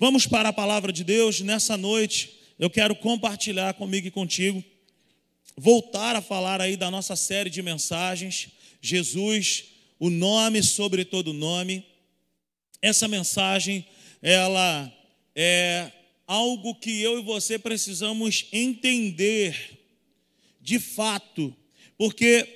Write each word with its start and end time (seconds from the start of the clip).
Vamos 0.00 0.26
para 0.26 0.48
a 0.48 0.52
palavra 0.52 0.90
de 0.90 1.04
Deus 1.04 1.42
nessa 1.42 1.76
noite. 1.76 2.30
Eu 2.58 2.70
quero 2.70 2.96
compartilhar 2.96 3.74
comigo 3.74 4.06
e 4.06 4.10
contigo, 4.10 4.64
voltar 5.54 6.16
a 6.16 6.22
falar 6.22 6.58
aí 6.58 6.74
da 6.74 6.90
nossa 6.90 7.14
série 7.14 7.50
de 7.50 7.60
mensagens. 7.60 8.48
Jesus, 8.80 9.64
o 9.98 10.08
nome 10.08 10.62
sobre 10.62 11.04
todo 11.04 11.34
nome. 11.34 11.84
Essa 12.80 13.06
mensagem, 13.06 13.86
ela 14.22 14.90
é 15.36 15.92
algo 16.26 16.74
que 16.76 17.02
eu 17.02 17.18
e 17.18 17.22
você 17.22 17.58
precisamos 17.58 18.46
entender 18.54 19.78
de 20.62 20.78
fato, 20.78 21.54
porque 21.98 22.48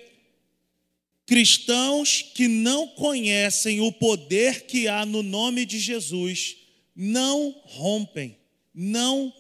cristãos 1.27 2.23
que 2.23 2.49
não 2.49 2.89
conhecem 2.89 3.83
o 3.83 3.93
poder 3.93 4.63
que 4.63 4.89
há 4.89 5.05
no 5.05 5.23
nome 5.23 5.67
de 5.67 5.79
Jesus 5.79 6.64
não 6.95 7.55
rompem, 7.65 8.39
não 8.75 9.33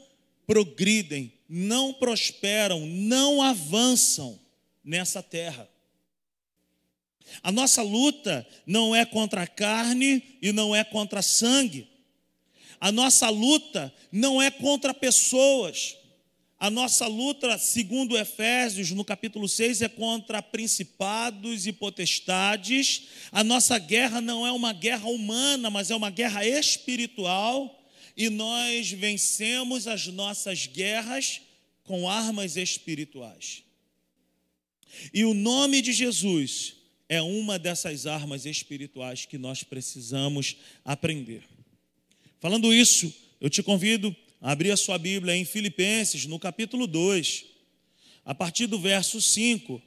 progridem, 0.46 1.32
não 1.48 1.92
prosperam, 1.92 2.84
não 2.86 3.40
avançam 3.40 4.38
nessa 4.84 5.22
terra. 5.22 5.68
A 7.42 7.50
nossa 7.50 7.82
luta 7.82 8.46
não 8.66 8.94
é 8.94 9.04
contra 9.04 9.42
a 9.42 9.46
carne 9.46 10.38
e 10.42 10.52
não 10.52 10.74
é 10.74 10.84
contra 10.84 11.22
sangue. 11.22 11.88
A 12.80 12.92
nossa 12.92 13.30
luta 13.30 13.92
não 14.12 14.42
é 14.42 14.50
contra 14.50 14.92
pessoas. 14.92 15.96
A 16.64 16.70
nossa 16.70 17.06
luta, 17.06 17.58
segundo 17.58 18.16
Efésios, 18.16 18.90
no 18.90 19.04
capítulo 19.04 19.46
6, 19.46 19.82
é 19.82 19.88
contra 19.90 20.40
principados 20.40 21.66
e 21.66 21.72
potestades. 21.74 23.02
A 23.30 23.44
nossa 23.44 23.78
guerra 23.78 24.18
não 24.22 24.46
é 24.46 24.50
uma 24.50 24.72
guerra 24.72 25.06
humana, 25.06 25.68
mas 25.68 25.90
é 25.90 25.94
uma 25.94 26.08
guerra 26.08 26.42
espiritual. 26.46 27.86
E 28.16 28.30
nós 28.30 28.90
vencemos 28.90 29.86
as 29.86 30.06
nossas 30.06 30.66
guerras 30.66 31.42
com 31.82 32.08
armas 32.08 32.56
espirituais. 32.56 33.62
E 35.12 35.22
o 35.22 35.34
nome 35.34 35.82
de 35.82 35.92
Jesus 35.92 36.76
é 37.10 37.20
uma 37.20 37.58
dessas 37.58 38.06
armas 38.06 38.46
espirituais 38.46 39.26
que 39.26 39.36
nós 39.36 39.62
precisamos 39.62 40.56
aprender. 40.82 41.42
Falando 42.40 42.72
isso, 42.72 43.12
eu 43.38 43.50
te 43.50 43.62
convido 43.62 44.16
abrir 44.44 44.72
a 44.72 44.76
sua 44.76 44.98
Bíblia 44.98 45.34
em 45.34 45.42
Filipenses, 45.42 46.26
no 46.26 46.38
capítulo 46.38 46.86
2, 46.86 47.46
a 48.26 48.34
partir 48.34 48.66
do 48.66 48.78
verso 48.78 49.18
5, 49.18 49.80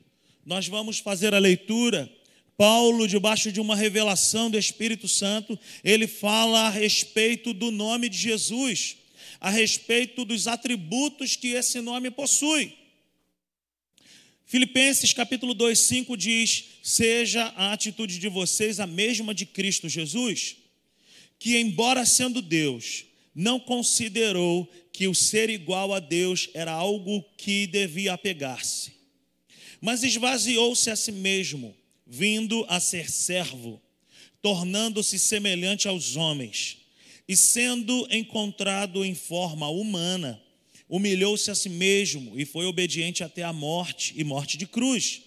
nós 0.44 0.68
vamos 0.68 0.98
fazer 0.98 1.32
a 1.36 1.38
leitura. 1.38 2.12
Paulo, 2.58 3.08
debaixo 3.08 3.52
de 3.52 3.62
uma 3.62 3.76
revelação 3.76 4.50
do 4.50 4.58
Espírito 4.58 5.08
Santo, 5.08 5.60
ele 5.84 6.08
fala 6.08 6.62
a 6.62 6.70
respeito 6.72 7.54
do 7.54 7.70
nome 7.70 8.10
de 8.10 8.18
Jesus, 8.18 8.98
a 9.40 9.52
respeito 9.52 10.26
dos 10.26 10.48
atributos 10.48 11.36
que 11.36 11.50
esse 11.50 11.80
nome 11.80 12.10
possui. 12.10 12.74
Filipenses 14.44 15.14
capítulo 15.14 15.54
2, 15.54 15.78
5 15.78 16.18
diz: 16.18 16.64
Seja 16.82 17.44
a 17.56 17.74
atitude 17.74 18.18
de 18.18 18.28
vocês 18.28 18.80
a 18.80 18.88
mesma 18.88 19.36
de 19.36 19.46
Cristo 19.46 19.88
Jesus, 19.88 20.56
que, 21.38 21.58
embora 21.58 22.08
sendo 22.08 22.42
Deus, 22.42 23.07
não 23.38 23.60
considerou 23.60 24.68
que 24.92 25.08
o 25.08 25.14
ser 25.14 25.48
igual 25.48 25.94
a 25.94 26.00
Deus 26.00 26.50
era 26.56 26.72
algo 26.72 27.24
que 27.38 27.68
devia 27.68 28.14
apegar-se, 28.14 28.94
mas 29.80 30.02
esvaziou-se 30.02 30.90
a 30.90 30.96
si 30.96 31.12
mesmo, 31.12 31.78
vindo 32.04 32.66
a 32.68 32.80
ser 32.80 33.12
servo, 33.12 33.80
tornando-se 34.42 35.20
semelhante 35.20 35.88
aos 35.88 36.16
homens, 36.16 36.80
e 37.28 37.38
sendo 37.38 38.08
encontrado 38.10 39.06
em 39.06 39.14
forma 39.14 39.70
humana, 39.70 40.42
humilhou-se 40.90 41.52
a 41.52 41.54
si 41.54 41.70
mesmo 41.70 42.40
e 42.40 42.44
foi 42.44 42.66
obediente 42.66 43.24
até 43.24 43.44
a 43.44 43.54
morte 43.54 44.16
e 44.18 44.24
morte 44.24 44.58
de 44.58 44.66
cruz. 44.66 45.22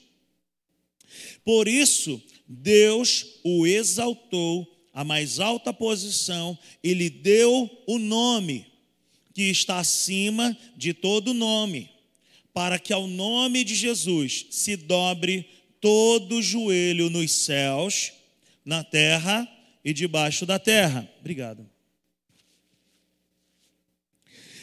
Por 1.44 1.69
isso, 1.69 2.20
Deus 2.49 3.38
o 3.44 3.69
exaltou 3.69 4.80
a 4.93 5.05
mais 5.05 5.39
alta 5.39 5.73
posição 5.73 6.59
e 6.83 6.95
lhe 6.95 7.09
deu 7.09 7.71
o 7.87 7.99
nome 7.99 8.67
que 9.33 9.45
está 9.45 9.78
acima 9.78 10.56
de 10.77 10.93
todo 10.93 11.33
nome, 11.33 11.91
para 12.53 12.78
que 12.78 12.93
ao 12.93 13.06
nome 13.06 13.62
de 13.65 13.75
Jesus 13.75 14.47
se 14.50 14.77
dobre 14.77 15.47
todo 15.81 16.43
joelho 16.43 17.09
nos 17.09 17.33
céus, 17.33 18.12
na 18.65 18.84
terra 18.84 19.49
e 19.84 19.93
debaixo 19.93 20.45
da 20.45 20.59
terra. 20.59 21.09
Obrigado. 21.21 21.69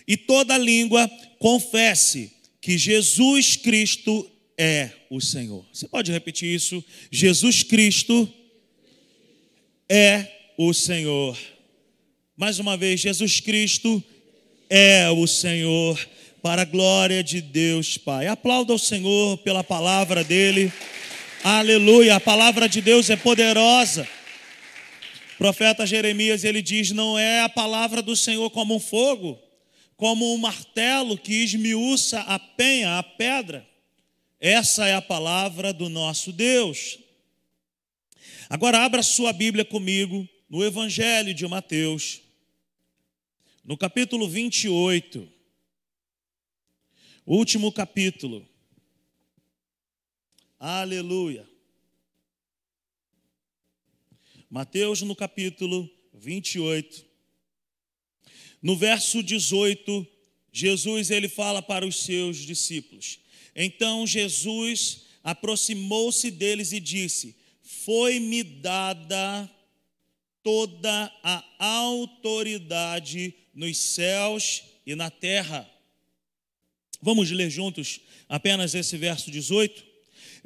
E 0.08 0.16
toda 0.16 0.58
língua 0.58 1.10
confesse 1.40 2.32
que 2.62 2.78
Jesus 2.78 3.56
Cristo 3.56 4.30
é 4.58 4.92
o 5.10 5.20
Senhor. 5.20 5.66
Você 5.72 5.88
pode 5.88 6.12
repetir 6.12 6.54
isso? 6.54 6.84
Jesus 7.12 7.64
Cristo 7.64 8.32
é 9.90 10.28
o 10.58 10.74
Senhor. 10.74 11.38
Mais 12.36 12.60
uma 12.60 12.76
vez, 12.76 13.00
Jesus 13.00 13.40
Cristo 13.40 14.04
é 14.70 15.10
o 15.10 15.26
Senhor, 15.26 16.00
para 16.42 16.64
a 16.64 16.66
glória 16.66 17.24
de 17.24 17.42
Deus, 17.42 17.98
Pai. 17.98 18.28
Aplauda 18.28 18.74
o 18.74 18.80
Senhor 18.80 19.38
pela 19.40 19.64
palavra 19.64 20.24
dele. 20.24 20.72
Aleluia. 21.44 22.16
A 22.16 22.20
palavra 22.20 22.68
de 22.68 22.82
Deus 22.82 23.10
é 23.10 23.16
poderosa. 23.16 24.08
O 25.36 25.38
profeta 25.38 25.86
Jeremias, 25.86 26.44
ele 26.44 26.62
diz: 26.62 26.92
"Não 26.92 27.18
é 27.18 27.42
a 27.42 27.50
palavra 27.50 28.02
do 28.02 28.16
Senhor 28.16 28.50
como 28.50 28.76
um 28.76 28.80
fogo, 28.80 29.40
como 29.96 30.34
um 30.34 30.38
martelo 30.38 31.18
que 31.18 31.44
esmiuça 31.44 32.20
a 32.22 32.38
penha, 32.38 32.98
a 32.98 33.04
pedra. 33.04 33.66
Essa 34.40 34.88
é 34.88 34.94
a 34.94 35.02
palavra 35.02 35.74
do 35.74 35.90
nosso 35.90 36.32
Deus. 36.32 37.00
Agora 38.50 38.80
abra 38.86 39.04
sua 39.04 39.34
Bíblia 39.34 39.66
comigo 39.66 40.28
no 40.50 40.64
Evangelho 40.64 41.34
de 41.34 41.46
Mateus, 41.46 42.22
no 43.62 43.78
capítulo 43.78 44.30
28, 44.30 45.30
último 47.26 47.70
capítulo. 47.74 48.48
Aleluia. 50.58 51.46
Mateus 54.50 55.02
no 55.02 55.14
capítulo 55.14 55.90
28. 56.14 57.06
No 58.62 58.78
verso 58.78 59.22
18, 59.22 60.08
Jesus 60.54 61.12
ele 61.12 61.28
fala 61.28 61.62
para 61.62 61.86
os 61.86 61.98
seus 61.98 62.38
discípulos. 62.38 63.20
Então 63.54 64.08
Jesus 64.08 65.06
aproximou-se 65.22 66.32
deles 66.32 66.72
e 66.72 66.80
disse: 66.80 67.36
foi-me 67.68 68.44
dada 68.44 69.50
toda 70.42 71.12
a 71.22 71.44
autoridade 71.60 73.34
nos 73.54 73.78
céus 73.78 74.64
e 74.86 74.96
na 74.96 75.12
terra. 75.12 75.70
Vamos 77.02 77.30
ler 77.30 77.50
juntos 77.50 78.00
apenas 78.30 78.74
esse 78.74 78.96
verso 78.96 79.30
18? 79.30 79.84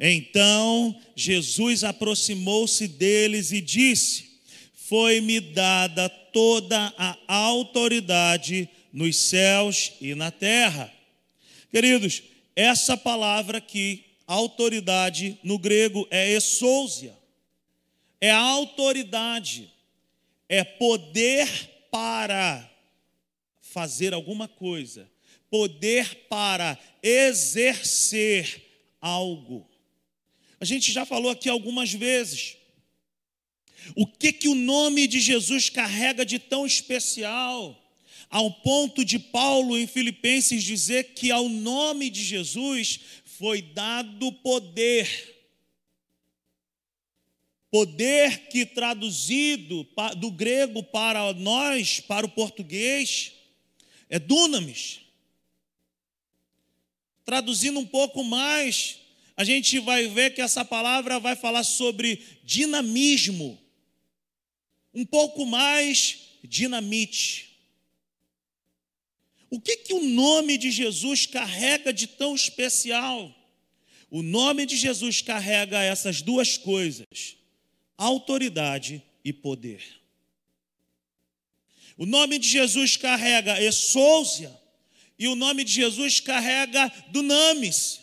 Então 0.00 1.00
Jesus 1.14 1.84
aproximou-se 1.84 2.88
deles 2.88 3.52
e 3.52 3.60
disse: 3.60 4.40
Foi-me 4.74 5.38
dada 5.38 6.08
toda 6.08 6.92
a 6.98 7.16
autoridade 7.28 8.68
nos 8.92 9.16
céus 9.16 9.92
e 10.00 10.12
na 10.16 10.32
terra. 10.32 10.92
Queridos, 11.70 12.22
essa 12.56 12.96
palavra 12.96 13.58
aqui 13.58 14.11
autoridade 14.26 15.38
no 15.42 15.58
grego 15.58 16.06
é 16.10 16.30
exousia, 16.32 17.16
é 18.20 18.30
autoridade, 18.30 19.70
é 20.48 20.62
poder 20.62 21.48
para 21.90 22.70
fazer 23.60 24.12
alguma 24.12 24.46
coisa, 24.46 25.10
poder 25.50 26.26
para 26.28 26.78
exercer 27.02 28.62
algo. 29.00 29.68
A 30.60 30.64
gente 30.64 30.92
já 30.92 31.04
falou 31.04 31.30
aqui 31.30 31.48
algumas 31.48 31.92
vezes. 31.92 32.56
O 33.96 34.06
que 34.06 34.32
que 34.32 34.48
o 34.48 34.54
nome 34.54 35.06
de 35.06 35.18
Jesus 35.18 35.68
carrega 35.68 36.24
de 36.24 36.38
tão 36.38 36.64
especial? 36.64 37.78
Ao 38.30 38.50
ponto 38.50 39.04
de 39.04 39.18
Paulo 39.18 39.76
em 39.76 39.86
Filipenses 39.86 40.62
dizer 40.62 41.12
que 41.14 41.30
ao 41.30 41.48
nome 41.48 42.08
de 42.08 42.24
Jesus 42.24 43.00
foi 43.38 43.62
dado 43.62 44.32
poder. 44.34 45.30
Poder 47.70 48.48
que 48.48 48.66
traduzido 48.66 49.86
do 50.18 50.30
grego 50.30 50.82
para 50.82 51.32
nós, 51.32 52.00
para 52.00 52.26
o 52.26 52.30
português, 52.30 53.32
é 54.10 54.18
dunamis. 54.18 55.00
Traduzindo 57.24 57.78
um 57.78 57.86
pouco 57.86 58.22
mais, 58.22 59.00
a 59.36 59.44
gente 59.44 59.78
vai 59.78 60.06
ver 60.08 60.34
que 60.34 60.42
essa 60.42 60.64
palavra 60.64 61.18
vai 61.18 61.34
falar 61.34 61.64
sobre 61.64 62.22
dinamismo. 62.44 63.58
Um 64.92 65.06
pouco 65.06 65.46
mais 65.46 66.18
dinamite. 66.44 67.51
O 69.52 69.60
que, 69.60 69.76
que 69.76 69.92
o 69.92 70.02
nome 70.02 70.56
de 70.56 70.70
Jesus 70.70 71.26
carrega 71.26 71.92
de 71.92 72.06
tão 72.06 72.34
especial? 72.34 73.30
O 74.10 74.22
nome 74.22 74.64
de 74.64 74.78
Jesus 74.78 75.20
carrega 75.20 75.82
essas 75.82 76.22
duas 76.22 76.56
coisas: 76.56 77.36
autoridade 77.98 79.02
e 79.22 79.30
poder. 79.30 79.82
O 81.98 82.06
nome 82.06 82.38
de 82.38 82.48
Jesus 82.48 82.96
carrega 82.96 83.62
essousia 83.62 84.50
e 85.18 85.28
o 85.28 85.34
nome 85.34 85.64
de 85.64 85.72
Jesus 85.72 86.18
carrega 86.18 86.90
dunamis. 87.10 88.00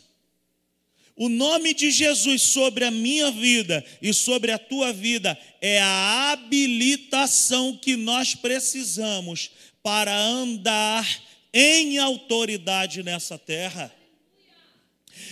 O 1.16 1.30
nome 1.30 1.74
de 1.74 1.90
Jesus 1.90 2.44
sobre 2.44 2.86
a 2.86 2.92
minha 2.92 3.32
vida 3.32 3.84
e 4.04 4.14
sobre 4.14 4.52
a 4.52 4.60
tua 4.60 4.94
vida 4.94 5.36
é 5.60 5.82
a 5.82 6.32
habilitação 6.32 7.76
que 7.76 7.96
nós 7.96 8.36
precisamos 8.36 9.50
para 9.82 10.16
andar 10.16 11.28
em 11.54 11.98
autoridade 11.98 13.04
nessa 13.04 13.38
terra. 13.38 13.94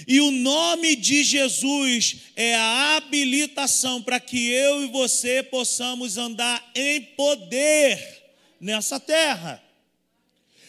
E 0.08 0.20
o 0.20 0.32
nome 0.32 0.96
de 0.96 1.24
Jesus 1.24 2.18
é 2.36 2.56
a 2.56 2.98
habilitação 2.98 4.02
para 4.02 4.20
que 4.20 4.50
eu 4.50 4.84
e 4.84 4.88
você 4.88 5.44
possamos 5.44 6.18
andar 6.18 6.72
em 6.76 7.02
poder 7.02 8.24
nessa 8.60 9.00
terra. 9.00 9.64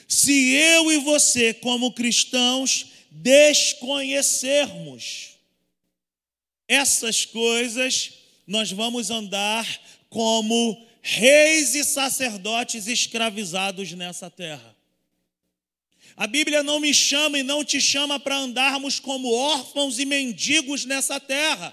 Se 0.06 0.55
eu 0.55 0.93
e 0.93 0.99
você, 0.99 1.53
como 1.53 1.93
cristãos, 1.93 2.87
desconhecermos 3.11 5.31
essas 6.67 7.25
coisas, 7.25 8.12
nós 8.47 8.71
vamos 8.71 9.11
andar 9.11 9.67
como 10.09 10.87
reis 11.03 11.75
e 11.75 11.85
sacerdotes 11.85 12.87
escravizados 12.87 13.93
nessa 13.93 14.31
terra. 14.31 14.77
A 16.19 16.26
Bíblia 16.26 16.65
não 16.65 16.81
me 16.81 16.93
chama 16.93 17.38
e 17.38 17.44
não 17.44 17.65
te 17.65 17.81
chama 17.81 18.19
para 18.19 18.37
andarmos 18.37 18.99
como 18.99 19.32
órfãos 19.32 20.00
e 20.00 20.05
mendigos 20.05 20.85
nessa 20.85 21.20
terra. 21.20 21.73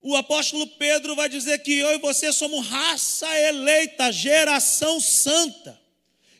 O 0.00 0.14
apóstolo 0.14 0.68
Pedro 0.68 1.16
vai 1.16 1.28
dizer 1.28 1.58
que 1.58 1.72
eu 1.72 1.90
e 1.90 1.98
você 1.98 2.32
somos 2.32 2.64
raça 2.64 3.26
eleita, 3.40 4.12
geração 4.12 5.00
santa, 5.00 5.76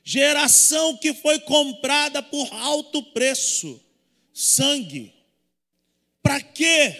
geração 0.04 0.96
que 0.96 1.12
foi 1.12 1.40
comprada 1.40 2.22
por 2.22 2.48
alto 2.52 3.02
preço, 3.02 3.84
sangue. 4.32 5.12
Para 6.22 6.40
quê? 6.40 6.96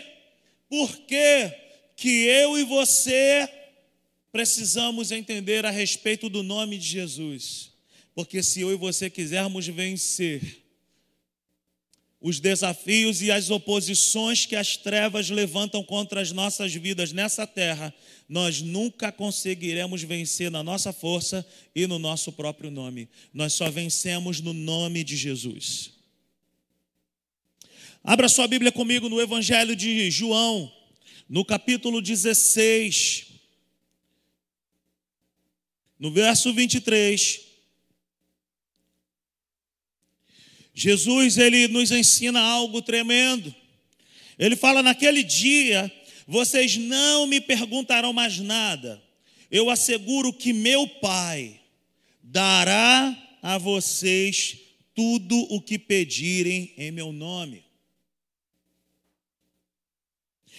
Porque 0.68 1.54
que 1.94 2.24
eu 2.24 2.58
e 2.58 2.64
você 2.64 3.48
precisamos 4.32 5.12
entender 5.12 5.64
a 5.64 5.70
respeito 5.70 6.28
do 6.28 6.42
nome 6.42 6.78
de 6.78 6.88
Jesus. 6.88 7.77
Porque 8.18 8.42
se 8.42 8.62
eu 8.62 8.72
e 8.72 8.74
você 8.74 9.08
quisermos 9.08 9.68
vencer 9.68 10.64
os 12.20 12.40
desafios 12.40 13.22
e 13.22 13.30
as 13.30 13.48
oposições 13.48 14.44
que 14.44 14.56
as 14.56 14.76
trevas 14.76 15.30
levantam 15.30 15.84
contra 15.84 16.20
as 16.20 16.32
nossas 16.32 16.74
vidas 16.74 17.12
nessa 17.12 17.46
terra, 17.46 17.94
nós 18.28 18.60
nunca 18.60 19.12
conseguiremos 19.12 20.02
vencer 20.02 20.50
na 20.50 20.64
nossa 20.64 20.92
força 20.92 21.46
e 21.72 21.86
no 21.86 21.96
nosso 21.96 22.32
próprio 22.32 22.72
nome. 22.72 23.08
Nós 23.32 23.52
só 23.52 23.70
vencemos 23.70 24.40
no 24.40 24.52
nome 24.52 25.04
de 25.04 25.16
Jesus. 25.16 25.92
Abra 28.02 28.28
sua 28.28 28.48
Bíblia 28.48 28.72
comigo 28.72 29.08
no 29.08 29.20
Evangelho 29.20 29.76
de 29.76 30.10
João, 30.10 30.72
no 31.28 31.44
capítulo 31.44 32.02
16, 32.02 33.26
no 36.00 36.10
verso 36.10 36.52
23. 36.52 37.46
Jesus 40.80 41.36
ele 41.36 41.66
nos 41.66 41.90
ensina 41.90 42.40
algo 42.40 42.80
tremendo. 42.80 43.52
Ele 44.38 44.54
fala: 44.54 44.80
naquele 44.80 45.24
dia 45.24 45.92
vocês 46.24 46.76
não 46.76 47.26
me 47.26 47.40
perguntarão 47.40 48.12
mais 48.12 48.38
nada. 48.38 49.02
Eu 49.50 49.70
asseguro 49.70 50.32
que 50.32 50.52
meu 50.52 50.86
Pai 50.86 51.60
dará 52.22 53.16
a 53.42 53.58
vocês 53.58 54.56
tudo 54.94 55.36
o 55.52 55.60
que 55.60 55.80
pedirem 55.80 56.72
em 56.78 56.92
meu 56.92 57.12
nome. 57.12 57.64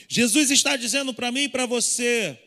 Jesus 0.09 0.51
está 0.51 0.75
dizendo 0.75 1.13
para 1.13 1.31
mim 1.31 1.43
e 1.43 1.49
para 1.49 1.65
você, 1.65 2.37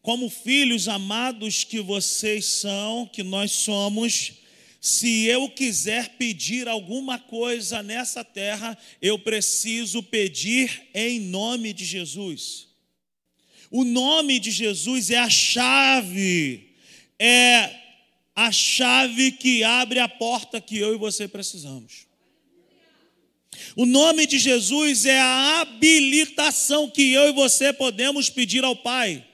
como 0.00 0.28
filhos 0.28 0.88
amados 0.88 1.62
que 1.62 1.80
vocês 1.80 2.46
são, 2.46 3.06
que 3.06 3.22
nós 3.22 3.52
somos, 3.52 4.41
se 4.84 5.26
eu 5.26 5.48
quiser 5.48 6.16
pedir 6.16 6.66
alguma 6.66 7.16
coisa 7.16 7.84
nessa 7.84 8.24
terra, 8.24 8.76
eu 9.00 9.16
preciso 9.16 10.02
pedir 10.02 10.88
em 10.92 11.20
nome 11.20 11.72
de 11.72 11.84
Jesus. 11.84 12.66
O 13.70 13.84
nome 13.84 14.40
de 14.40 14.50
Jesus 14.50 15.08
é 15.08 15.18
a 15.18 15.30
chave, 15.30 16.74
é 17.16 17.70
a 18.34 18.50
chave 18.50 19.30
que 19.30 19.62
abre 19.62 20.00
a 20.00 20.08
porta 20.08 20.60
que 20.60 20.78
eu 20.78 20.92
e 20.94 20.98
você 20.98 21.28
precisamos. 21.28 22.08
O 23.76 23.86
nome 23.86 24.26
de 24.26 24.40
Jesus 24.40 25.06
é 25.06 25.20
a 25.20 25.60
habilitação 25.60 26.90
que 26.90 27.12
eu 27.12 27.28
e 27.28 27.32
você 27.32 27.72
podemos 27.72 28.28
pedir 28.28 28.64
ao 28.64 28.74
Pai. 28.74 29.24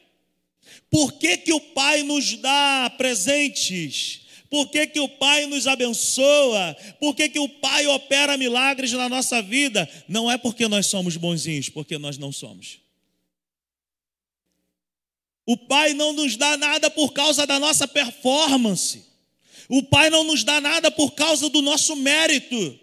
Por 0.91 1.15
que, 1.15 1.39
que 1.39 1.55
o 1.55 1.61
Pai 1.61 2.03
nos 2.03 2.37
dá 2.37 2.93
presentes? 2.99 4.28
Por 4.51 4.69
que, 4.71 4.87
que 4.87 5.01
o 5.01 5.09
Pai 5.09 5.47
nos 5.47 5.67
abençoa? 5.67 6.77
Por 6.99 7.15
que, 7.15 7.29
que 7.29 7.39
o 7.39 7.49
Pai 7.49 7.87
opera 7.87 8.37
milagres 8.37 8.93
na 8.93 9.09
nossa 9.09 9.43
vida? 9.43 9.89
Não 10.09 10.31
é 10.31 10.39
porque 10.39 10.67
nós 10.67 10.87
somos 10.87 11.17
bonzinhos, 11.17 11.69
porque 11.69 11.99
nós 11.99 12.17
não 12.17 12.33
somos. 12.33 12.79
O 15.45 15.57
Pai 15.57 15.93
não 15.93 16.13
nos 16.13 16.37
dá 16.37 16.57
nada 16.57 16.91
por 16.91 17.13
causa 17.13 17.47
da 17.47 17.59
nossa 17.59 17.87
performance. 17.87 19.05
O 19.69 19.83
Pai 19.83 20.09
não 20.09 20.25
nos 20.25 20.45
dá 20.45 20.61
nada 20.61 20.91
por 20.91 21.13
causa 21.13 21.51
do 21.51 21.61
nosso 21.61 21.95
mérito. 21.95 22.79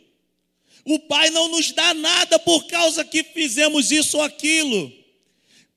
O 0.84 1.00
Pai 1.00 1.32
não 1.32 1.50
nos 1.50 1.72
dá 1.72 1.96
nada 1.96 2.38
por 2.38 2.68
causa 2.68 3.04
que 3.04 3.24
fizemos 3.24 3.92
isso 3.92 4.18
ou 4.18 4.24
aquilo. 4.24 4.92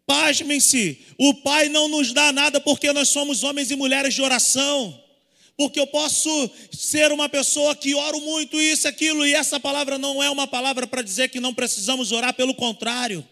Pasmem-se, 0.06 0.99
o 1.17 1.32
Pai 1.35 1.70
não 1.70 1.88
nos 1.88 2.12
dá 2.12 2.31
nada 2.31 2.61
porque 2.61 2.93
nós 2.93 3.08
somos 3.08 3.43
homens 3.43 3.70
e 3.70 3.76
mulheres 3.76 4.14
de 4.14 4.20
oração 4.20 5.07
porque 5.58 5.81
eu 5.81 5.88
posso 5.88 6.30
ser 6.71 7.11
uma 7.11 7.28
pessoa 7.28 7.75
que 7.75 7.92
oro 7.92 8.21
muito 8.21 8.61
isso, 8.61 8.87
aquilo, 8.87 9.26
e 9.26 9.35
essa 9.35 9.59
palavra 9.59 9.99
não 9.99 10.23
é 10.23 10.30
uma 10.30 10.47
palavra 10.47 10.87
para 10.87 11.02
dizer 11.02 11.30
que 11.30 11.40
não 11.40 11.52
precisamos 11.52 12.12
orar, 12.12 12.33
pelo 12.33 12.54
contrário. 12.54 13.26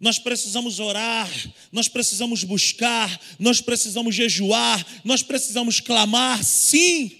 Nós 0.00 0.18
precisamos 0.18 0.80
orar, 0.80 1.30
nós 1.70 1.86
precisamos 1.88 2.42
buscar, 2.42 3.20
nós 3.38 3.60
precisamos 3.60 4.12
jejuar, 4.12 4.84
nós 5.04 5.22
precisamos 5.22 5.78
clamar, 5.78 6.42
sim, 6.42 7.12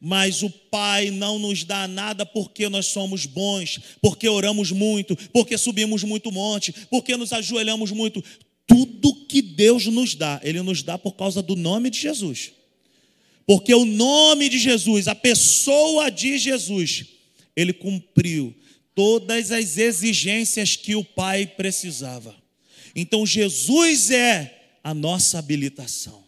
mas 0.00 0.42
o 0.42 0.48
Pai 0.48 1.10
não 1.10 1.38
nos 1.38 1.62
dá 1.62 1.86
nada 1.86 2.24
porque 2.24 2.70
nós 2.70 2.86
somos 2.86 3.26
bons, 3.26 3.78
porque 4.00 4.26
oramos 4.26 4.72
muito, 4.72 5.14
porque 5.34 5.58
subimos 5.58 6.02
muito 6.02 6.32
monte, 6.32 6.72
porque 6.88 7.14
nos 7.14 7.30
ajoelhamos 7.30 7.90
muito. 7.90 8.24
Tudo 8.66 9.26
que 9.26 9.42
Deus 9.42 9.84
nos 9.84 10.14
dá, 10.14 10.40
Ele 10.42 10.62
nos 10.62 10.82
dá 10.82 10.96
por 10.96 11.12
causa 11.12 11.42
do 11.42 11.54
nome 11.54 11.90
de 11.90 12.00
Jesus. 12.00 12.55
Porque 13.46 13.72
o 13.72 13.84
nome 13.84 14.48
de 14.48 14.58
Jesus, 14.58 15.06
a 15.06 15.14
pessoa 15.14 16.10
de 16.10 16.36
Jesus, 16.36 17.04
ele 17.54 17.72
cumpriu 17.72 18.52
todas 18.92 19.52
as 19.52 19.78
exigências 19.78 20.74
que 20.74 20.96
o 20.96 21.04
Pai 21.04 21.46
precisava. 21.46 22.34
Então 22.94 23.24
Jesus 23.24 24.10
é 24.10 24.52
a 24.82 24.92
nossa 24.92 25.38
habilitação. 25.38 26.24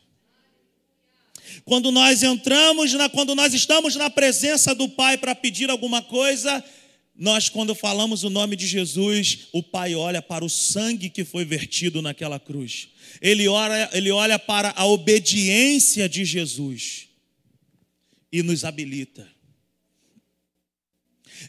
Quando 1.64 1.90
nós 1.90 2.22
entramos, 2.22 2.92
na, 2.92 3.08
quando 3.08 3.34
nós 3.34 3.52
estamos 3.52 3.96
na 3.96 4.08
presença 4.08 4.74
do 4.74 4.88
Pai 4.88 5.18
para 5.18 5.34
pedir 5.34 5.70
alguma 5.70 6.00
coisa, 6.00 6.64
nós, 7.16 7.48
quando 7.48 7.74
falamos 7.74 8.22
o 8.22 8.30
nome 8.30 8.54
de 8.54 8.66
Jesus, 8.66 9.48
o 9.52 9.60
Pai 9.60 9.94
olha 9.94 10.22
para 10.22 10.44
o 10.44 10.48
sangue 10.48 11.10
que 11.10 11.24
foi 11.24 11.44
vertido 11.44 12.00
naquela 12.00 12.38
cruz. 12.38 12.88
Ele 13.20 13.48
olha, 13.48 13.90
ele 13.92 14.10
olha 14.12 14.38
para 14.38 14.72
a 14.76 14.86
obediência 14.86 16.08
de 16.08 16.24
Jesus 16.24 17.07
e 18.30 18.42
nos 18.42 18.64
habilita. 18.64 19.30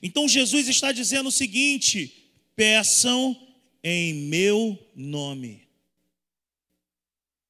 Então 0.01 0.27
Jesus 0.27 0.67
está 0.67 0.91
dizendo 0.91 1.29
o 1.29 1.31
seguinte: 1.31 2.31
peçam 2.55 3.35
em 3.83 4.13
meu 4.13 4.77
nome. 4.95 5.67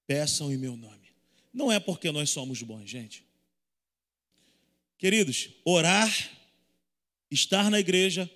Peçam 0.08 0.52
em 0.52 0.58
meu 0.58 0.76
nome. 0.76 1.10
Não 1.54 1.72
é 1.72 1.80
porque 1.80 2.12
nós 2.12 2.30
somos 2.30 2.62
bons, 2.62 2.90
gente. 2.90 3.24
Queridos, 4.98 5.50
orar, 5.64 6.10
estar 7.32 7.70
na 7.70 7.80
igreja 7.80 8.30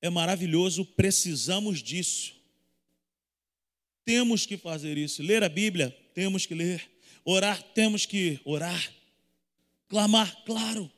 é 0.00 0.10
maravilhoso, 0.10 0.84
precisamos 0.84 1.82
disso. 1.82 2.34
Temos 4.04 4.44
que 4.44 4.56
fazer 4.56 4.98
isso. 4.98 5.22
Ler 5.22 5.44
a 5.44 5.48
Bíblia, 5.48 5.90
temos 6.12 6.44
que 6.44 6.54
ler. 6.54 6.90
Orar, 7.24 7.62
temos 7.62 8.04
que 8.04 8.40
orar. 8.44 8.92
Clamar, 9.92 10.42
claro. 10.46 10.90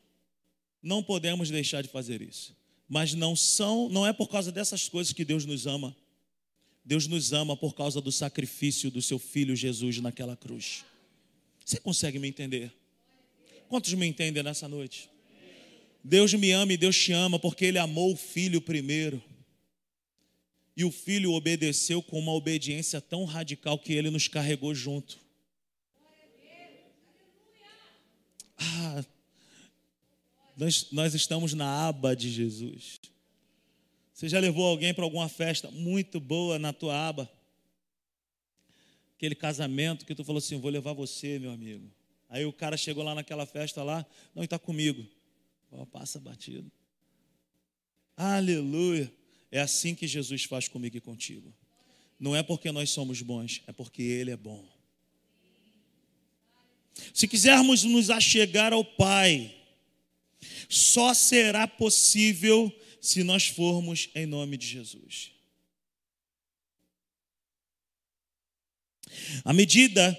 Não 0.80 1.02
podemos 1.02 1.50
deixar 1.50 1.82
de 1.82 1.88
fazer 1.88 2.22
isso. 2.22 2.56
Mas 2.88 3.12
não 3.12 3.34
são, 3.34 3.88
não 3.88 4.06
é 4.06 4.12
por 4.12 4.28
causa 4.28 4.52
dessas 4.52 4.88
coisas 4.88 5.12
que 5.12 5.24
Deus 5.24 5.44
nos 5.44 5.66
ama. 5.66 5.96
Deus 6.84 7.08
nos 7.08 7.32
ama 7.32 7.56
por 7.56 7.74
causa 7.74 8.00
do 8.00 8.12
sacrifício 8.12 8.92
do 8.92 9.02
seu 9.02 9.18
filho 9.18 9.56
Jesus 9.56 9.98
naquela 9.98 10.36
cruz. 10.36 10.84
Você 11.64 11.80
consegue 11.80 12.20
me 12.20 12.28
entender? 12.28 12.72
Quantos 13.68 13.92
me 13.94 14.06
entendem 14.06 14.44
nessa 14.44 14.68
noite? 14.68 15.10
Deus 16.04 16.32
me 16.32 16.52
ama 16.52 16.74
e 16.74 16.76
Deus 16.76 16.96
te 16.96 17.10
ama 17.10 17.36
porque 17.36 17.64
Ele 17.64 17.78
amou 17.78 18.12
o 18.12 18.16
filho 18.16 18.60
primeiro. 18.60 19.20
E 20.76 20.84
o 20.84 20.92
filho 20.92 21.32
obedeceu 21.32 22.00
com 22.00 22.20
uma 22.20 22.32
obediência 22.32 23.00
tão 23.00 23.24
radical 23.24 23.76
que 23.76 23.92
ele 23.92 24.10
nos 24.10 24.28
carregou 24.28 24.72
junto. 24.72 25.24
Ah, 28.58 29.04
nós, 30.56 30.90
nós 30.92 31.14
estamos 31.14 31.54
na 31.54 31.88
aba 31.88 32.14
de 32.14 32.30
Jesus. 32.30 33.00
Você 34.12 34.28
já 34.28 34.38
levou 34.38 34.64
alguém 34.64 34.94
para 34.94 35.04
alguma 35.04 35.28
festa 35.28 35.70
muito 35.70 36.20
boa 36.20 36.58
na 36.58 36.73
tua 36.73 37.08
aba? 37.08 37.30
Aquele 39.16 39.34
casamento 39.34 40.06
que 40.06 40.14
tu 40.14 40.25
falou 40.25 40.38
assim: 40.38 40.61
vou 40.61 40.70
levar 40.70 40.92
você, 40.92 41.38
meu 41.38 41.50
amigo. 41.50 41.90
Aí 42.28 42.44
o 42.44 42.52
cara 42.52 42.76
chegou 42.76 43.02
lá 43.02 43.14
naquela 43.14 43.46
festa 43.46 43.82
lá, 43.82 44.04
não, 44.34 44.42
está 44.42 44.58
comigo. 44.58 45.06
Oh, 45.70 45.87
passa 45.87 46.18
batido. 46.20 46.70
Aleluia. 48.16 49.12
É 49.50 49.61
assim 49.61 49.94
que 49.94 50.06
Jesus 50.06 50.44
faz 50.44 50.68
comigo 50.68 50.96
e 50.96 51.00
contigo. 51.00 51.52
Não 52.18 52.34
é 52.34 52.42
porque 52.42 52.70
nós 52.73 52.90
somos 52.90 53.23
bons, 53.23 53.62
é 53.66 53.73
porque 53.73 54.02
Ele 54.02 54.30
é 54.30 54.37
bom. 54.37 54.64
Se 57.12 57.26
quisermos 57.26 57.84
nos 57.84 58.10
achegar 58.10 58.72
ao 58.72 58.84
Pai, 58.84 59.54
só 60.68 61.12
será 61.14 61.66
possível 61.66 62.72
se 63.00 63.22
nós 63.22 63.46
formos 63.46 64.08
em 64.14 64.26
nome 64.26 64.56
de 64.56 64.66
Jesus. 64.66 65.30
À 69.44 69.52
medida 69.52 70.18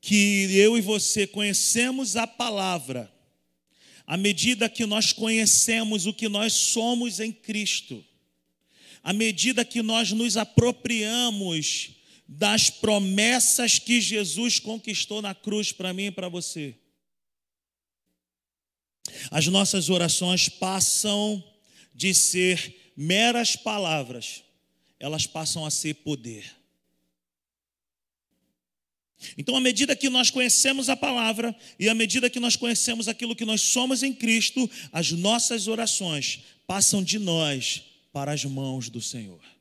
que 0.00 0.48
eu 0.56 0.76
e 0.76 0.80
você 0.80 1.26
conhecemos 1.26 2.16
a 2.16 2.26
palavra, 2.26 3.12
à 4.06 4.16
medida 4.16 4.68
que 4.68 4.84
nós 4.84 5.12
conhecemos 5.12 6.06
o 6.06 6.12
que 6.12 6.28
nós 6.28 6.52
somos 6.52 7.20
em 7.20 7.30
Cristo, 7.30 8.04
à 9.02 9.12
medida 9.12 9.64
que 9.64 9.82
nós 9.82 10.12
nos 10.12 10.36
apropriamos 10.36 11.90
das 12.34 12.70
promessas 12.70 13.78
que 13.78 14.00
Jesus 14.00 14.58
conquistou 14.58 15.20
na 15.20 15.34
cruz 15.34 15.70
para 15.70 15.92
mim 15.92 16.06
e 16.06 16.10
para 16.10 16.28
você. 16.28 16.74
As 19.30 19.46
nossas 19.46 19.90
orações 19.90 20.48
passam 20.48 21.44
de 21.94 22.14
ser 22.14 22.92
meras 22.96 23.54
palavras, 23.54 24.42
elas 24.98 25.26
passam 25.26 25.66
a 25.66 25.70
ser 25.70 25.94
poder. 25.96 26.56
Então, 29.36 29.54
à 29.54 29.60
medida 29.60 29.94
que 29.94 30.08
nós 30.08 30.30
conhecemos 30.30 30.88
a 30.88 30.96
palavra 30.96 31.54
e 31.78 31.88
à 31.88 31.94
medida 31.94 32.30
que 32.30 32.40
nós 32.40 32.56
conhecemos 32.56 33.08
aquilo 33.08 33.36
que 33.36 33.44
nós 33.44 33.60
somos 33.60 34.02
em 34.02 34.12
Cristo, 34.12 34.68
as 34.90 35.12
nossas 35.12 35.68
orações 35.68 36.40
passam 36.66 37.04
de 37.04 37.18
nós 37.18 37.82
para 38.10 38.32
as 38.32 38.44
mãos 38.44 38.88
do 38.88 39.00
Senhor. 39.00 39.51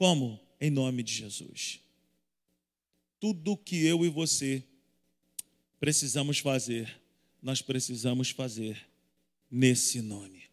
Como? 0.00 0.40
Em 0.58 0.70
nome 0.70 1.02
de 1.02 1.12
Jesus. 1.12 1.78
Tudo 3.20 3.54
que 3.54 3.84
eu 3.84 4.02
e 4.02 4.08
você 4.08 4.64
precisamos 5.78 6.38
fazer, 6.38 6.98
nós 7.42 7.60
precisamos 7.60 8.30
fazer 8.30 8.88
nesse 9.50 10.00
nome. 10.00 10.44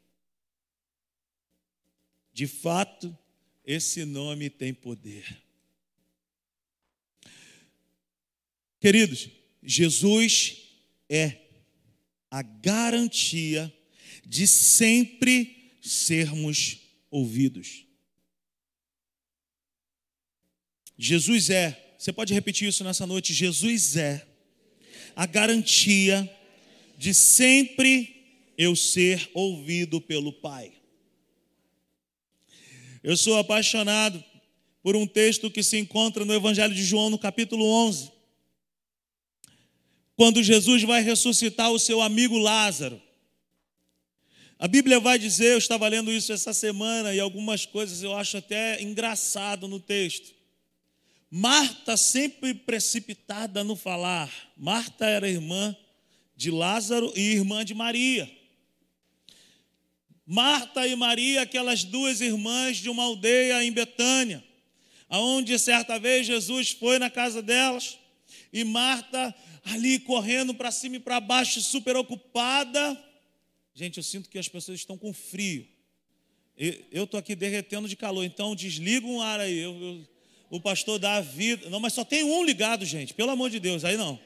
De 2.34 2.46
fato, 2.46 3.18
esse 3.64 4.04
nome 4.04 4.50
tem 4.50 4.74
poder. 4.74 5.42
Queridos, 8.82 9.30
Jesus 9.64 10.58
é 11.08 11.48
a 12.30 12.42
garantia 12.42 13.74
de 14.26 14.46
sempre 14.46 15.80
sermos 15.82 16.82
ouvidos. 17.10 17.87
Jesus 20.98 21.50
é, 21.50 21.94
você 21.98 22.12
pode 22.12 22.34
repetir 22.34 22.68
isso 22.68 22.84
nessa 22.84 23.06
noite? 23.06 23.34
Jesus 23.34 23.96
é 23.96 24.26
a 25.16 25.26
garantia 25.26 26.30
de 26.98 27.14
sempre 27.14 28.16
eu 28.58 28.76
ser 28.76 29.30
ouvido 29.34 30.02
pelo 30.02 30.34
Pai. 30.34 30.72
Eu 33.04 33.16
sou 33.16 33.38
apaixonado 33.38 34.24
por 34.82 34.96
um 34.96 35.06
texto 35.06 35.52
que 35.52 35.62
se 35.62 35.78
encontra 35.78 36.26
no 36.26 36.34
Evangelho 36.34 36.74
de 36.74 36.84
João, 36.84 37.10
no 37.10 37.20
capítulo 37.20 37.66
11, 37.66 38.12
quando 40.16 40.42
Jesus 40.42 40.82
vai 40.84 41.04
ressuscitar 41.04 41.72
o 41.72 41.80
seu 41.80 42.02
amigo 42.02 42.38
Lázaro. 42.38 43.02
A 44.58 44.68
Bíblia 44.68 45.00
vai 45.00 45.20
dizer, 45.20 45.54
eu 45.54 45.58
estava 45.60 45.88
lendo 45.88 46.12
isso 46.12 46.34
essa 46.34 46.54
semana 46.54 47.14
e 47.14 47.20
algumas 47.20 47.66
coisas 47.66 48.02
eu 48.02 48.16
acho 48.16 48.38
até 48.38 48.82
engraçado 48.82 49.68
no 49.68 49.80
texto. 49.80 50.37
Marta 51.30 51.98
sempre 51.98 52.54
precipitada 52.54 53.64
no 53.64 53.76
falar. 53.76 54.32
Marta 54.56 55.06
era 55.06 55.30
irmã 55.30 55.76
de 56.36 56.52
Lázaro 56.52 57.12
e 57.16 57.22
irmã 57.34 57.66
de 57.66 57.74
Maria. 57.74 58.32
Marta 60.26 60.88
e 60.88 60.96
Maria, 60.96 61.42
aquelas 61.42 61.84
duas 61.84 62.22
irmãs 62.22 62.78
de 62.78 62.90
uma 62.90 63.04
aldeia 63.04 63.64
em 63.64 63.72
Betânia, 63.72 64.44
aonde 65.08 65.58
certa 65.58 65.98
vez 65.98 66.28
Jesus 66.28 66.72
foi 66.72 67.00
na 67.00 67.10
casa 67.10 67.42
delas 67.42 67.98
e 68.52 68.64
Marta 68.64 69.34
ali 69.64 70.00
correndo 70.00 70.54
para 70.54 70.72
cima 70.72 70.98
e 70.98 71.00
para 71.00 71.20
baixo, 71.20 71.62
super 71.62 71.96
ocupada, 71.96 73.02
Gente, 73.78 73.98
eu 73.98 74.04
sinto 74.04 74.28
que 74.28 74.40
as 74.40 74.48
pessoas 74.48 74.80
estão 74.80 74.98
com 74.98 75.14
frio. 75.14 75.64
Eu 76.92 77.04
estou 77.04 77.20
aqui 77.20 77.36
derretendo 77.36 77.88
de 77.88 77.96
calor, 77.96 78.24
então 78.24 78.56
desliga 78.56 79.06
um 79.06 79.22
ar 79.22 79.40
aí. 79.40 79.56
Eu, 79.56 79.80
eu, 79.80 80.08
o 80.50 80.60
pastor 80.60 81.00
dá 81.00 81.16
a 81.16 81.22
vida. 81.22 81.70
Não, 81.70 81.80
mas 81.80 81.94
só 81.94 82.04
tem 82.06 82.24
um 82.24 82.44
ligado, 82.44 82.86
gente, 82.86 83.14
pelo 83.14 83.32
amor 83.32 83.50
de 83.50 83.60
Deus, 83.60 83.84
aí 83.84 83.98
não. 83.98 84.20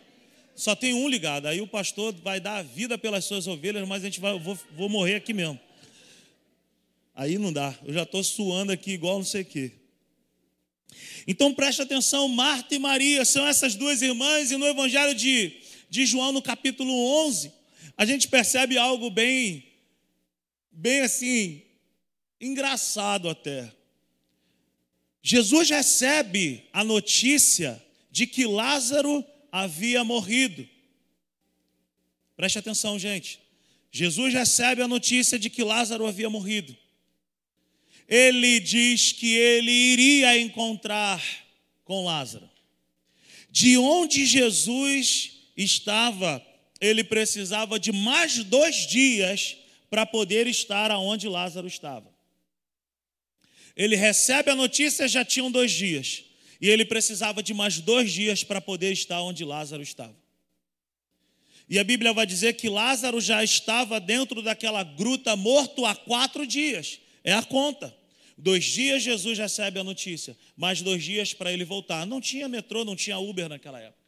Só 0.55 0.75
tem 0.75 0.93
um 0.93 1.07
ligado. 1.07 1.47
Aí 1.47 1.61
o 1.61 1.67
pastor 1.67 2.13
vai 2.23 2.39
dar 2.39 2.57
a 2.57 2.63
vida 2.63 2.97
pelas 2.97 3.25
suas 3.25 3.47
ovelhas, 3.47 3.87
mas 3.87 4.03
a 4.03 4.05
gente 4.05 4.19
vai, 4.19 4.37
vou, 4.37 4.57
vou 4.75 4.89
morrer 4.89 5.15
aqui 5.15 5.33
mesmo. 5.33 5.59
Aí 7.15 7.37
não 7.37 7.51
dá. 7.51 7.73
Eu 7.83 7.93
já 7.93 8.03
estou 8.03 8.23
suando 8.23 8.71
aqui 8.71 8.91
igual 8.91 9.17
não 9.17 9.25
sei 9.25 9.41
o 9.41 9.45
quê. 9.45 9.71
Então 11.27 11.53
preste 11.53 11.81
atenção, 11.81 12.27
Marta 12.27 12.75
e 12.75 12.79
Maria 12.79 13.23
são 13.25 13.47
essas 13.47 13.75
duas 13.75 14.01
irmãs, 14.01 14.51
e 14.51 14.57
no 14.57 14.67
Evangelho 14.67 15.15
de, 15.15 15.53
de 15.89 16.05
João, 16.05 16.31
no 16.31 16.41
capítulo 16.41 16.91
11, 17.25 17.51
a 17.97 18.05
gente 18.05 18.27
percebe 18.27 18.77
algo 18.77 19.09
bem, 19.09 19.63
bem 20.71 21.01
assim, 21.01 21.61
engraçado 22.39 23.29
até. 23.29 23.71
Jesus 25.21 25.69
recebe 25.69 26.67
a 26.73 26.83
notícia 26.83 27.81
de 28.11 28.25
que 28.25 28.45
Lázaro 28.45 29.23
havia 29.51 30.03
morrido. 30.03 30.67
Preste 32.35 32.59
atenção, 32.59 32.97
gente. 32.97 33.39
Jesus 33.91 34.33
recebe 34.33 34.81
a 34.81 34.87
notícia 34.87 35.37
de 35.37 35.49
que 35.49 35.63
Lázaro 35.63 36.05
havia 36.07 36.29
morrido. 36.29 36.75
Ele 38.07 38.59
diz 38.59 39.11
que 39.11 39.35
ele 39.35 39.71
iria 39.71 40.39
encontrar 40.39 41.23
com 41.83 42.05
Lázaro. 42.05 42.49
De 43.49 43.77
onde 43.77 44.25
Jesus 44.25 45.39
estava 45.55 46.43
ele 46.81 47.03
precisava 47.03 47.79
de 47.79 47.91
mais 47.91 48.43
dois 48.43 48.87
dias 48.87 49.55
para 49.87 50.03
poder 50.03 50.47
estar 50.47 50.89
aonde 50.89 51.29
Lázaro 51.29 51.67
estava. 51.67 52.10
Ele 53.75 53.95
recebe 53.95 54.51
a 54.51 54.55
notícia, 54.55 55.07
já 55.07 55.23
tinham 55.23 55.51
dois 55.51 55.71
dias. 55.71 56.23
E 56.59 56.69
ele 56.69 56.85
precisava 56.85 57.41
de 57.41 57.53
mais 57.53 57.79
dois 57.79 58.11
dias 58.11 58.43
para 58.43 58.61
poder 58.61 58.91
estar 58.91 59.21
onde 59.21 59.43
Lázaro 59.43 59.81
estava. 59.81 60.15
E 61.67 61.79
a 61.79 61.83
Bíblia 61.83 62.11
vai 62.11 62.25
dizer 62.25 62.53
que 62.53 62.67
Lázaro 62.69 63.21
já 63.21 63.43
estava 63.43 63.99
dentro 63.99 64.41
daquela 64.41 64.83
gruta 64.83 65.35
morto 65.35 65.85
há 65.85 65.95
quatro 65.95 66.45
dias. 66.45 66.99
É 67.23 67.33
a 67.33 67.41
conta. 67.41 67.95
Dois 68.37 68.65
dias 68.65 69.03
Jesus 69.03 69.37
recebe 69.37 69.79
a 69.79 69.83
notícia, 69.83 70.35
mais 70.57 70.81
dois 70.81 71.03
dias 71.03 71.33
para 71.33 71.53
ele 71.53 71.63
voltar. 71.63 72.05
Não 72.05 72.19
tinha 72.19 72.47
metrô, 72.47 72.83
não 72.83 72.95
tinha 72.95 73.17
Uber 73.19 73.47
naquela 73.47 73.79
época. 73.79 74.01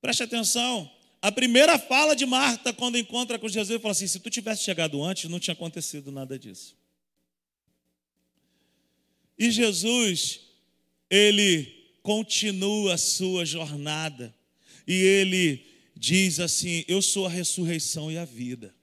Preste 0.00 0.22
atenção. 0.22 0.90
A 1.22 1.30
primeira 1.30 1.78
fala 1.78 2.16
de 2.16 2.24
Marta 2.24 2.72
quando 2.72 2.96
encontra 2.96 3.38
com 3.38 3.46
Jesus, 3.48 3.68
ele 3.70 3.78
fala 3.78 3.92
assim: 3.92 4.06
se 4.06 4.18
tu 4.18 4.30
tivesse 4.30 4.64
chegado 4.64 5.02
antes, 5.02 5.28
não 5.28 5.38
tinha 5.38 5.52
acontecido 5.52 6.10
nada 6.10 6.38
disso. 6.38 6.79
E 9.40 9.50
Jesus, 9.50 10.40
ele 11.08 11.64
continua 12.02 12.92
a 12.94 12.98
sua 12.98 13.46
jornada. 13.46 14.34
e 14.86 14.92
ele 14.92 15.66
diz 15.96 16.38
assim: 16.38 16.84
Eu 16.86 17.00
sou 17.00 17.24
a 17.24 17.30
ressurreição 17.30 18.12
e 18.12 18.18
a 18.18 18.26
vida. 18.26 18.74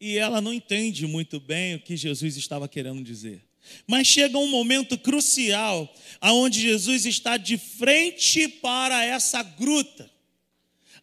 E 0.00 0.16
ela 0.16 0.40
não 0.40 0.54
entende 0.54 1.06
muito 1.06 1.38
bem 1.38 1.74
o 1.74 1.80
que 1.80 1.94
Jesus 1.94 2.38
estava 2.38 2.66
querendo 2.66 3.04
dizer. 3.04 3.44
Mas 3.86 4.06
chega 4.06 4.38
um 4.38 4.48
momento 4.48 4.96
crucial 4.96 5.94
aonde 6.18 6.62
Jesus 6.62 7.04
está 7.04 7.36
de 7.36 7.58
frente 7.58 8.48
para 8.48 9.04
essa 9.04 9.42
gruta. 9.42 10.10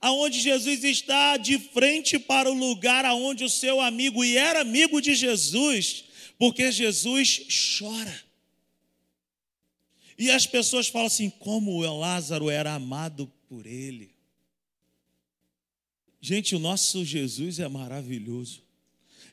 Aonde 0.01 0.41
Jesus 0.41 0.83
está 0.83 1.37
de 1.37 1.59
frente 1.59 2.17
para 2.17 2.49
o 2.49 2.53
lugar 2.53 3.05
aonde 3.05 3.43
o 3.43 3.49
seu 3.49 3.79
amigo 3.79 4.25
e 4.25 4.35
era 4.35 4.61
amigo 4.61 4.99
de 5.01 5.13
Jesus, 5.13 6.08
porque 6.39 6.71
Jesus 6.71 7.45
chora. 7.77 8.23
E 10.17 10.31
as 10.31 10.47
pessoas 10.47 10.87
falam 10.87 11.07
assim: 11.07 11.29
como 11.29 11.71
o 11.71 11.99
Lázaro 11.99 12.49
era 12.49 12.73
amado 12.73 13.31
por 13.47 13.67
ele. 13.67 14.15
Gente, 16.21 16.55
o 16.55 16.59
nosso 16.59 17.05
Jesus 17.05 17.59
é 17.59 17.67
maravilhoso. 17.67 18.63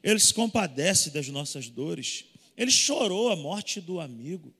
Ele 0.02 0.18
se 0.18 0.34
compadece 0.34 1.10
das 1.10 1.28
nossas 1.28 1.68
dores. 1.68 2.24
Ele 2.56 2.70
chorou 2.70 3.30
a 3.30 3.36
morte 3.36 3.80
do 3.80 4.00
amigo. 4.00 4.52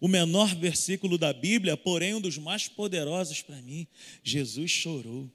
O 0.00 0.06
menor 0.06 0.54
versículo 0.54 1.18
da 1.18 1.32
Bíblia, 1.32 1.76
porém 1.76 2.14
um 2.14 2.20
dos 2.20 2.38
mais 2.38 2.68
poderosos 2.68 3.42
para 3.42 3.60
mim. 3.62 3.86
Jesus 4.22 4.70
chorou. 4.70 5.30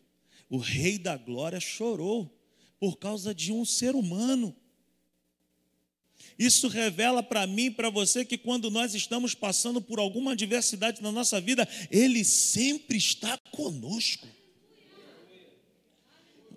O 0.50 0.58
Rei 0.58 0.98
da 0.98 1.18
Glória 1.18 1.60
chorou 1.60 2.34
por 2.80 2.98
causa 2.98 3.34
de 3.34 3.52
um 3.52 3.66
ser 3.66 3.96
humano. 3.96 4.56
Isso 6.38 6.68
revela 6.68 7.22
para 7.22 7.46
mim 7.46 7.72
para 7.72 7.90
você 7.90 8.26
que 8.26 8.38
quando 8.38 8.72
nós 8.72 8.94
estamos 8.94 9.34
passando 9.34 9.82
por 9.82 10.00
alguma 10.00 10.32
adversidade 10.32 11.02
na 11.02 11.12
nossa 11.12 11.40
vida, 11.40 11.68
Ele 11.92 12.24
sempre 12.24 12.98
está 12.98 13.38
conosco. 13.52 14.28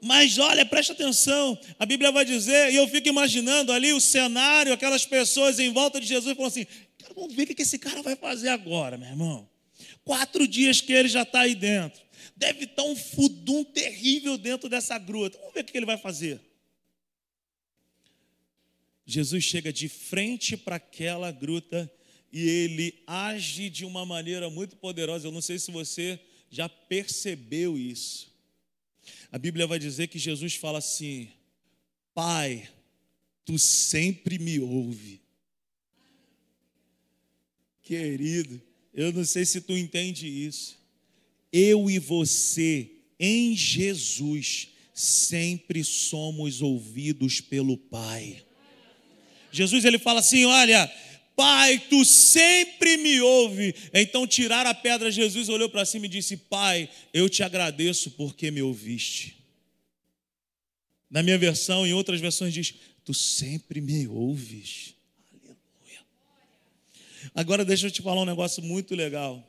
Mas 0.03 0.39
olha, 0.39 0.65
presta 0.65 0.93
atenção, 0.93 1.59
a 1.79 1.87
Bíblia 1.87 2.13
vai 2.13 2.25
dizer, 2.25 2.73
e 2.73 2.77
eu 2.77 2.87
fico 2.87 3.09
imaginando 3.09 3.73
ali 3.73 3.93
o 3.93 4.01
cenário, 4.01 4.73
aquelas 4.73 5.05
pessoas 5.05 5.59
em 5.59 5.73
volta 5.73 6.01
de 6.01 6.07
Jesus, 6.07 6.37
falando 6.37 6.51
assim: 6.51 6.67
vamos 7.15 7.35
ver 7.35 7.45
o 7.45 7.47
que 7.55 7.63
esse 7.63 7.79
cara 7.79 8.03
vai 8.03 8.15
fazer 8.15 8.49
agora, 8.49 8.97
meu 8.97 9.09
irmão. 9.09 9.49
Quatro 10.05 10.47
dias 10.47 10.81
que 10.81 10.93
ele 10.93 11.09
já 11.09 11.23
está 11.23 11.41
aí 11.41 11.55
dentro. 11.55 12.01
Deve 12.37 12.65
estar 12.65 12.83
um 12.83 12.95
fudum 12.95 13.65
terrível 13.65 14.37
dentro 14.37 14.69
dessa 14.69 14.99
gruta. 14.99 15.39
Vamos 15.39 15.55
ver 15.55 15.63
o 15.63 15.65
que 15.65 15.77
ele 15.77 15.87
vai 15.87 15.97
fazer. 15.97 16.41
Jesus 19.07 19.45
chega 19.45 19.73
de 19.73 19.89
frente 19.89 20.57
para 20.57 20.77
aquela 20.77 21.31
gruta 21.31 21.91
e 22.33 22.41
ele 22.41 23.03
age 23.07 23.71
de 23.71 23.85
uma 23.85 24.05
maneira 24.05 24.51
muito 24.51 24.77
poderosa. 24.77 25.29
Eu 25.29 25.33
não 25.33 25.41
sei 25.41 25.59
se 25.61 25.71
você 25.71 26.19
já 26.51 26.69
percebeu 26.69 27.79
isso. 27.79 28.35
A 29.31 29.39
Bíblia 29.39 29.67
vai 29.67 29.79
dizer 29.79 30.09
que 30.09 30.19
Jesus 30.19 30.57
fala 30.57 30.79
assim: 30.79 31.29
Pai, 32.13 32.69
tu 33.45 33.59
sempre 33.59 34.39
me 34.39 34.59
ouve. 34.59 35.21
Querido, 37.83 38.61
eu 38.93 39.13
não 39.13 39.25
sei 39.25 39.45
se 39.45 39.61
tu 39.61 39.77
entende 39.77 40.27
isso. 40.27 40.77
Eu 41.53 41.89
e 41.89 42.01
você, 42.01 42.91
em 43.21 43.57
Jesus, 43.57 44.71
sempre 44.93 45.85
somos 45.85 46.61
ouvidos 46.61 47.41
pelo 47.41 47.77
Pai. 47.77 48.46
Jesus 49.57 49.85
ele 49.85 49.99
fala 49.99 50.21
assim: 50.21 50.45
Olha, 50.45 50.93
Pai, 51.37 51.79
tu 51.91 52.03
sempre 52.03 52.97
me 52.97 53.21
ouve. 53.21 53.75
Então 53.93 54.27
tiraram 54.27 54.71
a 54.71 54.75
pedra, 54.75 55.11
Jesus 55.11 55.51
olhou 55.51 55.69
para 55.69 55.85
cima 55.85 56.07
e 56.07 56.09
disse: 56.09 56.37
Pai, 56.37 56.89
eu 57.13 57.29
te 57.29 57.43
agradeço 57.43 58.11
porque 58.13 58.51
me 58.51 58.63
ouviste. 58.63 59.37
Na 61.11 61.23
minha 61.23 61.37
versão, 61.37 61.87
em 61.87 61.93
outras 61.93 62.21
versões, 62.21 62.55
diz: 62.55 62.75
Tu 63.05 63.13
sempre 63.13 63.83
me 63.83 64.09
ouves. 64.09 64.95
Aleluia. 65.31 66.01
Agora 67.35 67.65
deixa 67.65 67.87
eu 67.87 67.91
te 67.91 68.01
falar 68.01 68.23
um 68.23 68.27
negócio 68.27 68.63
muito 68.63 68.95
legal. 68.95 69.43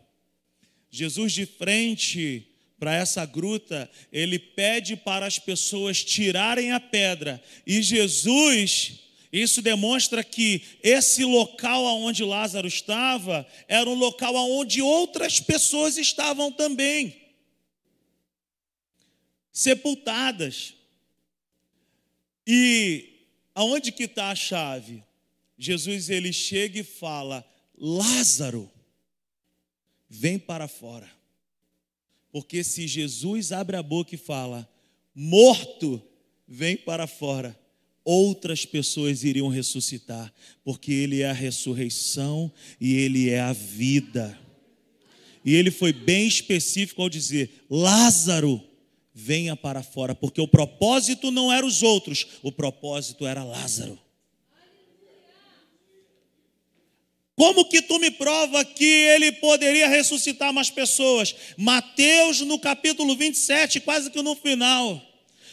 Jesus, 0.92 1.32
de 1.32 1.46
frente 1.46 2.48
para 2.78 2.94
essa 2.94 3.26
gruta, 3.26 3.90
ele 4.12 4.38
pede 4.38 4.96
para 4.96 5.26
as 5.26 5.40
pessoas 5.40 6.04
tirarem 6.04 6.72
a 6.72 6.80
pedra. 6.80 7.42
E 7.66 7.82
Jesus 7.82 9.07
isso 9.32 9.62
demonstra 9.62 10.24
que 10.24 10.62
esse 10.82 11.26
local 11.26 11.84
onde 11.84 12.24
Lázaro 12.24 12.68
estava 12.68 13.46
era 13.68 13.90
um 13.90 13.94
local 13.94 14.34
onde 14.36 14.82
outras 14.82 15.40
pessoas 15.40 15.98
estavam 15.98 16.52
também 16.52 17.22
sepultadas. 19.52 20.76
E 22.46 23.26
aonde 23.54 23.92
que 23.92 24.04
está 24.04 24.30
a 24.32 24.36
chave? 24.36 25.04
Jesus 25.58 26.10
ele 26.10 26.32
chega 26.32 26.80
e 26.80 26.84
fala: 26.84 27.46
Lázaro, 27.78 28.72
vem 30.10 30.40
para 30.40 30.68
fora. 30.70 31.12
Porque 32.32 32.64
se 32.64 32.88
Jesus 32.88 33.52
abre 33.52 33.76
a 33.76 33.84
boca 33.84 34.16
e 34.16 34.18
fala: 34.18 34.70
morto, 35.14 36.02
vem 36.48 36.78
para 36.78 37.08
fora 37.08 37.67
outras 38.08 38.66
pessoas 38.66 39.26
iriam 39.26 39.50
ressuscitar, 39.50 40.34
porque 40.64 40.94
Ele 40.94 41.22
é 41.22 41.30
a 41.30 41.34
ressurreição 41.34 42.50
e 42.80 42.96
Ele 42.96 43.30
é 43.30 43.42
a 43.42 43.52
vida. 43.52 44.40
E 45.44 45.56
ele 45.56 45.72
foi 45.72 45.94
bem 45.94 46.28
específico 46.28 47.02
ao 47.02 47.10
dizer: 47.10 47.66
Lázaro, 47.70 48.62
venha 49.14 49.56
para 49.56 49.82
fora, 49.82 50.14
porque 50.14 50.42
o 50.42 50.48
propósito 50.48 51.32
não 51.32 51.52
era 51.52 51.66
os 51.66 51.84
outros, 51.84 52.28
o 52.44 52.52
propósito 52.52 53.26
era 53.26 53.46
Lázaro. 53.46 53.98
Como 57.34 57.70
que 57.70 57.82
tu 57.82 57.98
me 57.98 58.12
prova 58.12 58.66
que 58.66 58.84
ele 58.84 59.32
poderia 59.32 59.88
ressuscitar 59.88 60.52
mais 60.52 60.70
pessoas? 60.70 61.34
Mateus, 61.56 62.42
no 62.42 62.60
capítulo 62.60 63.16
27, 63.16 63.80
quase 63.80 64.10
que 64.10 64.22
no 64.22 64.36
final 64.36 65.07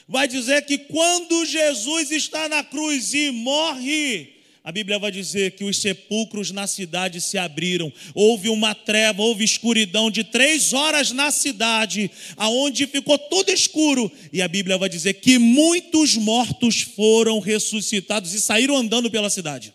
vai 0.08 0.28
dizer 0.28 0.64
que 0.66 0.78
quando 0.78 1.44
Jesus 1.44 2.10
está 2.10 2.48
na 2.48 2.62
cruz 2.62 3.14
e 3.14 3.30
morre, 3.30 4.34
a 4.62 4.72
Bíblia 4.72 4.98
vai 4.98 5.10
dizer 5.10 5.52
que 5.52 5.64
os 5.64 5.76
sepulcros 5.76 6.50
na 6.50 6.66
cidade 6.66 7.20
se 7.20 7.36
abriram. 7.36 7.92
Houve 8.14 8.48
uma 8.48 8.74
treva, 8.74 9.20
houve 9.20 9.44
escuridão 9.44 10.10
de 10.10 10.24
três 10.24 10.72
horas 10.72 11.12
na 11.12 11.30
cidade, 11.30 12.10
aonde 12.34 12.86
ficou 12.86 13.18
tudo 13.18 13.50
escuro. 13.50 14.10
E 14.32 14.40
a 14.40 14.48
Bíblia 14.48 14.78
vai 14.78 14.88
dizer 14.88 15.14
que 15.14 15.38
muitos 15.38 16.16
mortos 16.16 16.80
foram 16.80 17.40
ressuscitados 17.40 18.32
e 18.32 18.40
saíram 18.40 18.74
andando 18.74 19.10
pela 19.10 19.28
cidade. 19.28 19.74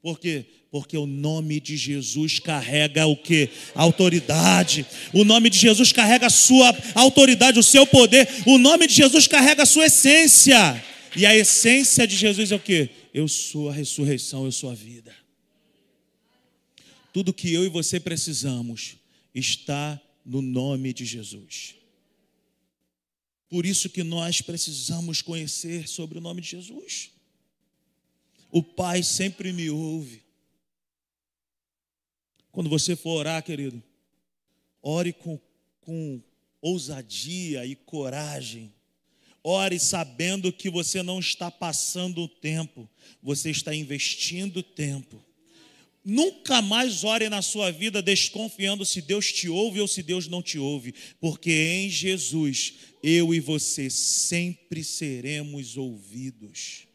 Por 0.00 0.20
quê? 0.20 0.44
Porque 0.72 0.96
o 0.96 1.04
nome 1.06 1.60
de 1.60 1.76
Jesus 1.76 2.38
carrega 2.38 3.06
o 3.06 3.14
que? 3.14 3.50
Autoridade. 3.74 4.86
O 5.12 5.22
nome 5.22 5.50
de 5.50 5.58
Jesus 5.58 5.92
carrega 5.92 6.28
a 6.28 6.30
sua 6.30 6.74
autoridade, 6.94 7.58
o 7.58 7.62
seu 7.62 7.86
poder. 7.86 8.26
O 8.46 8.56
nome 8.56 8.86
de 8.86 8.94
Jesus 8.94 9.26
carrega 9.26 9.64
a 9.64 9.66
sua 9.66 9.84
essência. 9.84 10.82
E 11.14 11.26
a 11.26 11.36
essência 11.36 12.06
de 12.06 12.16
Jesus 12.16 12.50
é 12.52 12.56
o 12.56 12.58
que? 12.58 12.88
Eu 13.12 13.28
sou 13.28 13.68
a 13.68 13.72
ressurreição, 13.74 14.46
eu 14.46 14.52
sou 14.52 14.70
a 14.70 14.74
vida. 14.74 15.14
Tudo 17.12 17.34
que 17.34 17.52
eu 17.52 17.66
e 17.66 17.68
você 17.68 18.00
precisamos 18.00 18.96
está 19.34 20.00
no 20.24 20.40
nome 20.40 20.94
de 20.94 21.04
Jesus. 21.04 21.74
Por 23.50 23.66
isso 23.66 23.90
que 23.90 24.02
nós 24.02 24.40
precisamos 24.40 25.20
conhecer 25.20 25.86
sobre 25.86 26.16
o 26.16 26.22
nome 26.22 26.40
de 26.40 26.48
Jesus. 26.48 27.10
O 28.50 28.62
Pai 28.62 29.02
sempre 29.02 29.52
me 29.52 29.68
ouve. 29.68 30.21
Quando 32.52 32.68
você 32.68 32.94
for 32.94 33.18
orar, 33.18 33.42
querido, 33.42 33.82
ore 34.82 35.12
com, 35.12 35.40
com 35.80 36.22
ousadia 36.62 37.66
e 37.66 37.74
coragem. 37.74 38.72
Ore 39.42 39.80
sabendo 39.80 40.52
que 40.52 40.70
você 40.70 41.02
não 41.02 41.18
está 41.18 41.50
passando 41.50 42.22
o 42.22 42.28
tempo, 42.28 42.88
você 43.20 43.50
está 43.50 43.74
investindo 43.74 44.62
tempo. 44.62 45.24
Nunca 46.04 46.62
mais 46.62 47.02
ore 47.02 47.28
na 47.28 47.42
sua 47.42 47.72
vida 47.72 48.00
desconfiando 48.00 48.84
se 48.84 49.00
Deus 49.00 49.32
te 49.32 49.48
ouve 49.48 49.80
ou 49.80 49.88
se 49.88 50.02
Deus 50.02 50.28
não 50.28 50.42
te 50.42 50.58
ouve, 50.58 50.94
porque 51.20 51.50
em 51.50 51.88
Jesus 51.88 52.74
eu 53.02 53.34
e 53.34 53.40
você 53.40 53.88
sempre 53.88 54.84
seremos 54.84 55.76
ouvidos. 55.76 56.86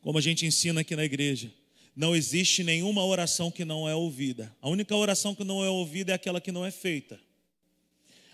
Como 0.00 0.18
a 0.18 0.20
gente 0.20 0.44
ensina 0.44 0.80
aqui 0.80 0.94
na 0.96 1.04
igreja, 1.04 1.52
não 1.96 2.14
existe 2.14 2.64
nenhuma 2.64 3.04
oração 3.04 3.50
que 3.50 3.64
não 3.64 3.88
é 3.88 3.94
ouvida. 3.94 4.54
A 4.60 4.68
única 4.68 4.94
oração 4.96 5.34
que 5.34 5.44
não 5.44 5.62
é 5.64 5.68
ouvida 5.68 6.12
é 6.12 6.14
aquela 6.14 6.40
que 6.40 6.50
não 6.50 6.66
é 6.66 6.70
feita. 6.70 7.20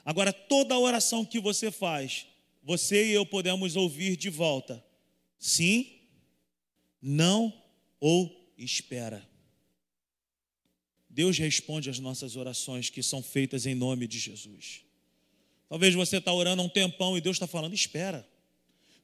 Agora, 0.04 0.32
toda 0.32 0.78
oração 0.78 1.24
que 1.24 1.38
você 1.38 1.70
faz, 1.70 2.26
você 2.62 3.06
e 3.06 3.12
eu 3.12 3.26
podemos 3.26 3.76
ouvir 3.76 4.16
de 4.16 4.30
volta. 4.30 4.82
Sim, 5.38 5.86
não 7.02 7.52
ou 8.00 8.50
espera. 8.56 9.28
Deus 11.08 11.36
responde 11.36 11.90
às 11.90 11.98
nossas 11.98 12.36
orações 12.36 12.88
que 12.88 13.02
são 13.02 13.22
feitas 13.22 13.66
em 13.66 13.74
nome 13.74 14.06
de 14.06 14.18
Jesus. 14.18 14.82
Talvez 15.68 15.94
você 15.94 16.16
está 16.16 16.32
orando 16.32 16.62
há 16.62 16.64
um 16.64 16.68
tempão 16.68 17.16
e 17.16 17.20
Deus 17.20 17.36
está 17.36 17.46
falando, 17.46 17.74
espera. 17.74 18.26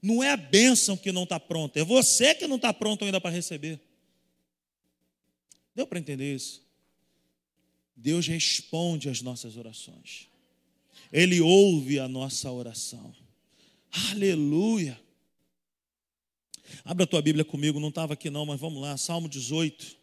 Não 0.01 0.23
é 0.23 0.31
a 0.31 0.37
bênção 0.37 0.97
que 0.97 1.13
não 1.13 1.25
está 1.25 1.39
pronta, 1.39 1.81
é 1.81 1.85
você 1.85 2.35
que 2.35 2.47
não 2.47 2.57
está 2.57 2.73
pronto 2.73 3.05
ainda 3.05 3.21
para 3.21 3.31
receber. 3.31 3.81
Deu 5.77 5.87
para 5.87 5.99
entender 5.99 6.35
isso? 6.35 6.67
Deus 7.95 8.27
responde 8.27 9.11
às 9.11 9.21
nossas 9.21 9.59
orações. 9.59 10.27
Ele 11.13 11.39
ouve 11.39 11.99
a 11.99 12.09
nossa 12.09 12.51
oração. 12.51 13.15
Aleluia. 14.11 14.99
Abra 16.83 17.05
a 17.05 17.07
tua 17.07 17.21
Bíblia 17.21 17.45
comigo, 17.45 17.79
não 17.79 17.91
estava 17.91 18.15
aqui 18.15 18.31
não, 18.31 18.47
mas 18.47 18.59
vamos 18.59 18.81
lá, 18.81 18.97
Salmo 18.97 19.29
18. 19.29 19.99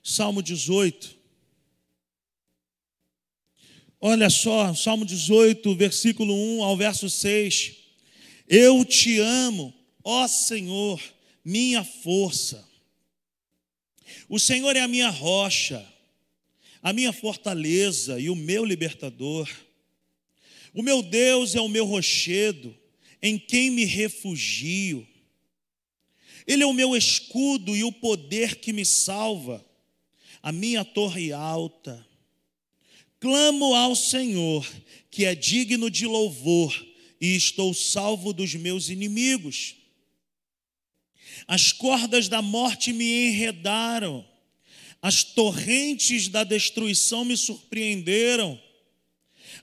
Salmo 0.00 0.40
18. 0.40 1.18
Olha 4.00 4.30
só, 4.30 4.72
Salmo 4.74 5.04
18, 5.04 5.74
versículo 5.74 6.32
1 6.32 6.62
ao 6.62 6.76
verso 6.76 7.10
6. 7.10 7.76
Eu 8.46 8.84
te 8.84 9.18
amo, 9.18 9.74
ó 10.04 10.28
Senhor, 10.28 11.02
minha 11.48 11.82
força. 11.82 12.68
O 14.28 14.38
Senhor 14.38 14.76
é 14.76 14.80
a 14.80 14.88
minha 14.88 15.08
rocha, 15.08 15.82
a 16.82 16.92
minha 16.92 17.10
fortaleza 17.10 18.20
e 18.20 18.28
o 18.28 18.36
meu 18.36 18.64
libertador. 18.64 19.48
O 20.74 20.82
meu 20.82 21.02
Deus 21.02 21.54
é 21.54 21.60
o 21.60 21.68
meu 21.68 21.86
rochedo, 21.86 22.76
em 23.22 23.38
quem 23.38 23.70
me 23.70 23.86
refugio. 23.86 25.08
Ele 26.46 26.62
é 26.62 26.66
o 26.66 26.74
meu 26.74 26.94
escudo 26.94 27.74
e 27.74 27.82
o 27.82 27.92
poder 27.92 28.56
que 28.56 28.70
me 28.70 28.84
salva, 28.84 29.64
a 30.42 30.52
minha 30.52 30.84
torre 30.84 31.32
alta 31.32 32.06
Clamo 33.20 33.74
ao 33.74 33.96
Senhor, 33.96 34.64
que 35.10 35.24
é 35.24 35.34
digno 35.34 35.90
de 35.90 36.06
louvor, 36.06 36.86
e 37.20 37.34
estou 37.34 37.74
salvo 37.74 38.32
dos 38.32 38.54
meus 38.54 38.90
inimigos. 38.90 39.74
As 41.48 41.72
cordas 41.72 42.28
da 42.28 42.42
morte 42.42 42.92
me 42.92 43.28
enredaram, 43.28 44.22
as 45.00 45.24
torrentes 45.24 46.28
da 46.28 46.44
destruição 46.44 47.24
me 47.24 47.38
surpreenderam, 47.38 48.60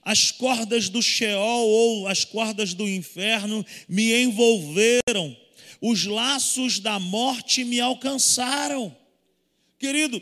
as 0.02 0.32
cordas 0.32 0.88
do 0.88 1.00
Sheol 1.00 1.68
ou 1.68 2.08
as 2.08 2.24
cordas 2.24 2.74
do 2.74 2.88
inferno 2.88 3.64
me 3.88 4.12
envolveram, 4.20 5.36
os 5.80 6.04
laços 6.06 6.80
da 6.80 6.98
morte 6.98 7.62
me 7.62 7.78
alcançaram. 7.78 8.96
Querido, 9.78 10.20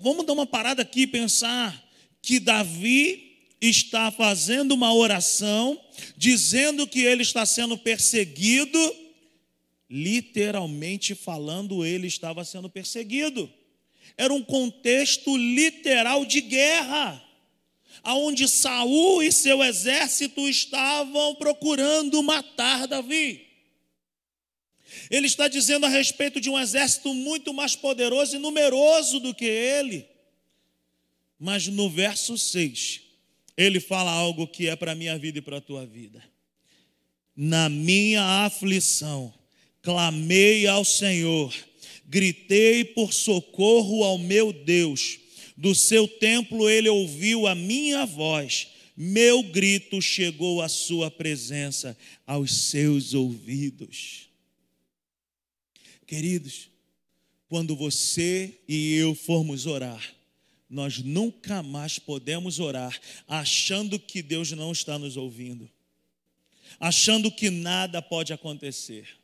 vamos 0.00 0.24
dar 0.24 0.32
uma 0.32 0.46
parada 0.46 0.80
aqui 0.80 1.02
e 1.02 1.06
pensar 1.06 1.90
que 2.22 2.40
Davi 2.40 3.48
está 3.60 4.10
fazendo 4.10 4.72
uma 4.72 4.94
oração, 4.94 5.78
dizendo 6.16 6.86
que 6.86 7.00
ele 7.00 7.22
está 7.22 7.44
sendo 7.44 7.76
perseguido, 7.76 8.78
literalmente 9.90 11.16
falando, 11.16 11.84
ele 11.84 12.06
estava 12.06 12.44
sendo 12.44 12.70
perseguido. 12.70 13.50
Era 14.16 14.32
um 14.32 14.42
contexto 14.42 15.36
literal 15.36 16.24
de 16.24 16.40
guerra, 16.40 17.22
aonde 18.02 18.46
Saul 18.46 19.22
e 19.22 19.32
seu 19.32 19.62
exército 19.64 20.48
estavam 20.48 21.34
procurando 21.34 22.22
matar 22.22 22.86
Davi. 22.86 23.48
Ele 25.10 25.26
está 25.26 25.48
dizendo 25.48 25.86
a 25.86 25.88
respeito 25.88 26.40
de 26.40 26.48
um 26.48 26.58
exército 26.58 27.12
muito 27.12 27.52
mais 27.52 27.74
poderoso 27.74 28.36
e 28.36 28.38
numeroso 28.38 29.18
do 29.18 29.34
que 29.34 29.44
ele. 29.44 30.08
Mas 31.38 31.66
no 31.66 31.88
verso 31.88 32.36
6, 32.36 33.00
ele 33.56 33.80
fala 33.80 34.10
algo 34.10 34.46
que 34.46 34.68
é 34.68 34.76
para 34.76 34.92
a 34.92 34.94
minha 34.94 35.18
vida 35.18 35.38
e 35.38 35.42
para 35.42 35.56
a 35.56 35.60
tua 35.60 35.86
vida. 35.86 36.22
Na 37.34 37.68
minha 37.68 38.44
aflição, 38.44 39.32
clamei 39.82 40.66
ao 40.66 40.84
Senhor, 40.84 41.54
gritei 42.06 42.84
por 42.84 43.12
socorro 43.12 44.04
ao 44.04 44.18
meu 44.18 44.52
Deus. 44.52 45.18
Do 45.56 45.74
seu 45.74 46.08
templo 46.08 46.68
ele 46.68 46.88
ouviu 46.88 47.46
a 47.46 47.54
minha 47.54 48.06
voz, 48.06 48.68
meu 48.96 49.42
grito 49.42 50.00
chegou 50.00 50.60
à 50.60 50.68
sua 50.68 51.10
presença, 51.10 51.96
aos 52.26 52.54
seus 52.54 53.14
ouvidos. 53.14 54.28
Queridos, 56.06 56.68
quando 57.48 57.76
você 57.76 58.58
e 58.68 58.94
eu 58.94 59.14
formos 59.14 59.66
orar, 59.66 60.14
nós 60.68 60.98
nunca 60.98 61.62
mais 61.62 61.98
podemos 61.98 62.58
orar 62.58 62.98
achando 63.26 63.98
que 63.98 64.22
Deus 64.22 64.52
não 64.52 64.72
está 64.72 64.98
nos 64.98 65.16
ouvindo, 65.16 65.70
achando 66.78 67.30
que 67.30 67.50
nada 67.50 68.00
pode 68.00 68.32
acontecer. 68.32 69.19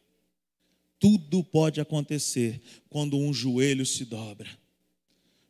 Tudo 0.98 1.44
pode 1.44 1.80
acontecer 1.80 2.60
quando 2.88 3.18
um 3.18 3.32
joelho 3.32 3.84
se 3.84 4.04
dobra, 4.04 4.48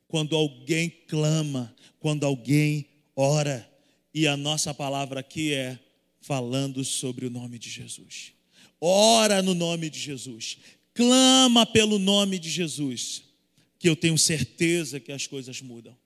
quando 0.09 0.35
alguém 0.35 0.91
clama, 0.91 1.75
quando 2.01 2.25
alguém 2.25 2.87
ora. 3.15 3.69
E 4.13 4.27
a 4.27 4.37
nossa 4.37 4.73
palavra 4.73 5.21
aqui 5.21 5.53
é 5.53 5.79
falando 6.21 6.85
sobre 6.85 7.27
o 7.27 7.31
nome 7.31 7.59
de 7.59 7.71
Jesus. 7.71 8.33
Ora 8.81 9.43
no 9.43 9.55
nome 9.55 9.89
de 9.89 9.99
Jesus, 9.99 10.59
clama 10.93 11.65
pelo 11.65 11.99
nome 11.99 12.39
de 12.39 12.51
Jesus 12.51 13.23
que 13.79 13.89
eu 13.89 13.97
tenho 13.97 14.19
certeza 14.19 14.99
que 14.99 15.13
as 15.13 15.27
coisas 15.27 15.61
mudam. 15.61 15.97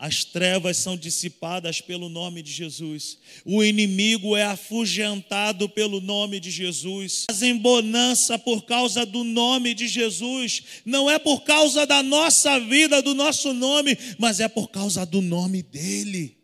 As 0.00 0.24
trevas 0.24 0.78
são 0.78 0.96
dissipadas 0.96 1.82
pelo 1.82 2.08
nome 2.08 2.42
de 2.42 2.50
Jesus. 2.50 3.18
O 3.44 3.62
inimigo 3.62 4.34
é 4.34 4.44
afugentado 4.44 5.68
pelo 5.68 6.00
nome 6.00 6.40
de 6.40 6.50
Jesus. 6.50 7.26
Fazem 7.30 7.54
bonança 7.54 8.38
por 8.38 8.64
causa 8.64 9.04
do 9.04 9.22
nome 9.22 9.74
de 9.74 9.86
Jesus. 9.86 10.62
Não 10.86 11.10
é 11.10 11.18
por 11.18 11.42
causa 11.42 11.86
da 11.86 12.02
nossa 12.02 12.58
vida, 12.58 13.02
do 13.02 13.12
nosso 13.12 13.52
nome, 13.52 13.94
mas 14.18 14.40
é 14.40 14.48
por 14.48 14.70
causa 14.70 15.04
do 15.04 15.20
nome 15.20 15.62
dele. 15.62 16.34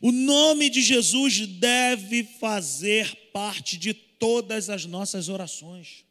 O 0.00 0.12
nome 0.12 0.70
de 0.70 0.82
Jesus 0.82 1.48
deve 1.48 2.22
fazer 2.38 3.12
parte 3.32 3.76
de 3.76 3.92
todas 3.92 4.70
as 4.70 4.86
nossas 4.86 5.28
orações. 5.28 6.04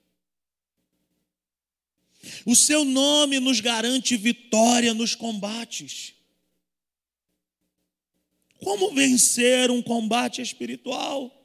O 2.46 2.56
seu 2.56 2.84
nome 2.84 3.40
nos 3.40 3.60
garante 3.60 4.16
vitória 4.18 4.94
nos 4.94 5.16
combates. 5.16 6.14
Como 8.64 8.92
vencer 8.94 9.72
um 9.72 9.82
combate 9.82 10.42
espiritual? 10.42 11.36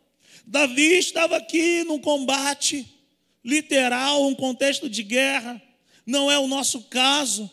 Davi 0.46 0.98
estava 0.98 1.36
aqui 1.36 1.84
num 1.84 1.98
combate 1.98 2.86
literal, 3.44 4.26
um 4.26 4.34
contexto 4.34 4.88
de 4.88 5.02
guerra. 5.02 5.60
Não 6.06 6.30
é 6.30 6.38
o 6.38 6.46
nosso 6.46 6.82
caso. 6.84 7.50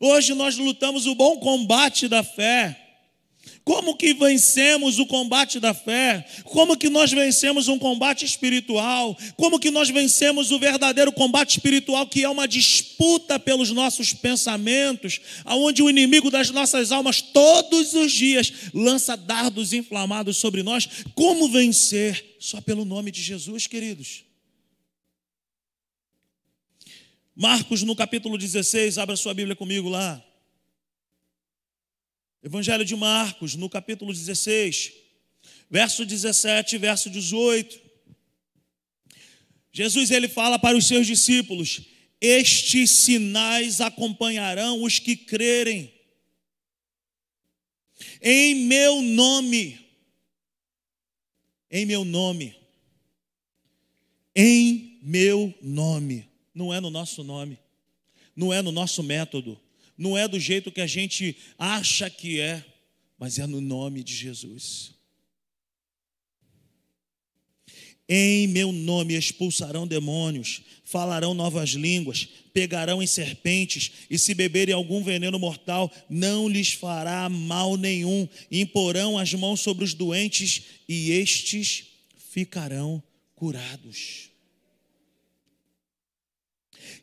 Hoje 0.00 0.34
nós 0.34 0.56
lutamos 0.56 1.06
o 1.06 1.14
bom 1.14 1.38
combate 1.38 2.08
da 2.08 2.22
fé. 2.22 2.87
Como 3.68 3.94
que 3.94 4.14
vencemos 4.14 4.98
o 4.98 5.04
combate 5.04 5.60
da 5.60 5.74
fé? 5.74 6.26
Como 6.42 6.74
que 6.74 6.88
nós 6.88 7.12
vencemos 7.12 7.68
um 7.68 7.78
combate 7.78 8.24
espiritual? 8.24 9.14
Como 9.36 9.60
que 9.60 9.70
nós 9.70 9.90
vencemos 9.90 10.50
o 10.50 10.58
verdadeiro 10.58 11.12
combate 11.12 11.58
espiritual 11.58 12.06
que 12.06 12.24
é 12.24 12.28
uma 12.30 12.48
disputa 12.48 13.38
pelos 13.38 13.70
nossos 13.70 14.14
pensamentos, 14.14 15.20
aonde 15.44 15.82
o 15.82 15.90
inimigo 15.90 16.30
das 16.30 16.48
nossas 16.48 16.90
almas 16.90 17.20
todos 17.20 17.92
os 17.92 18.10
dias 18.10 18.50
lança 18.72 19.14
dardos 19.18 19.74
inflamados 19.74 20.38
sobre 20.38 20.62
nós? 20.62 20.88
Como 21.14 21.46
vencer? 21.50 22.36
Só 22.40 22.62
pelo 22.62 22.86
nome 22.86 23.10
de 23.10 23.20
Jesus, 23.20 23.66
queridos. 23.66 24.24
Marcos 27.36 27.82
no 27.82 27.94
capítulo 27.94 28.38
16, 28.38 28.96
abra 28.96 29.14
sua 29.14 29.34
Bíblia 29.34 29.54
comigo 29.54 29.90
lá. 29.90 30.24
Evangelho 32.48 32.82
de 32.82 32.96
Marcos, 32.96 33.54
no 33.54 33.68
capítulo 33.68 34.10
16, 34.10 34.94
verso 35.68 36.06
17 36.06 36.78
verso 36.78 37.10
18. 37.10 37.78
Jesus 39.70 40.10
ele 40.10 40.28
fala 40.28 40.58
para 40.58 40.74
os 40.74 40.88
seus 40.88 41.06
discípulos: 41.06 41.82
Estes 42.18 43.04
sinais 43.04 43.82
acompanharão 43.82 44.82
os 44.82 44.98
que 44.98 45.14
crerem. 45.14 45.92
Em 48.22 48.54
meu 48.54 49.02
nome. 49.02 49.78
Em 51.70 51.84
meu 51.84 52.02
nome. 52.02 52.56
Em 54.34 54.98
meu 55.02 55.54
nome. 55.60 56.26
Não 56.54 56.72
é 56.72 56.80
no 56.80 56.88
nosso 56.88 57.22
nome. 57.22 57.58
Não 58.34 58.54
é 58.54 58.62
no 58.62 58.72
nosso 58.72 59.02
método 59.02 59.60
não 59.98 60.16
é 60.16 60.28
do 60.28 60.38
jeito 60.38 60.70
que 60.70 60.80
a 60.80 60.86
gente 60.86 61.36
acha 61.58 62.08
que 62.08 62.40
é, 62.40 62.64
mas 63.18 63.38
é 63.40 63.46
no 63.46 63.60
nome 63.60 64.04
de 64.04 64.14
Jesus. 64.14 64.96
Em 68.08 68.46
meu 68.46 68.72
nome 68.72 69.14
expulsarão 69.14 69.86
demônios, 69.86 70.62
falarão 70.82 71.34
novas 71.34 71.70
línguas, 71.70 72.26
pegarão 72.54 73.02
em 73.02 73.06
serpentes, 73.06 73.92
e 74.08 74.18
se 74.18 74.32
beberem 74.32 74.74
algum 74.74 75.02
veneno 75.02 75.38
mortal, 75.38 75.92
não 76.08 76.48
lhes 76.48 76.72
fará 76.72 77.28
mal 77.28 77.76
nenhum. 77.76 78.26
Imporão 78.50 79.18
as 79.18 79.34
mãos 79.34 79.60
sobre 79.60 79.84
os 79.84 79.92
doentes, 79.92 80.62
e 80.88 81.10
estes 81.10 81.84
ficarão 82.30 83.02
curados. 83.34 84.30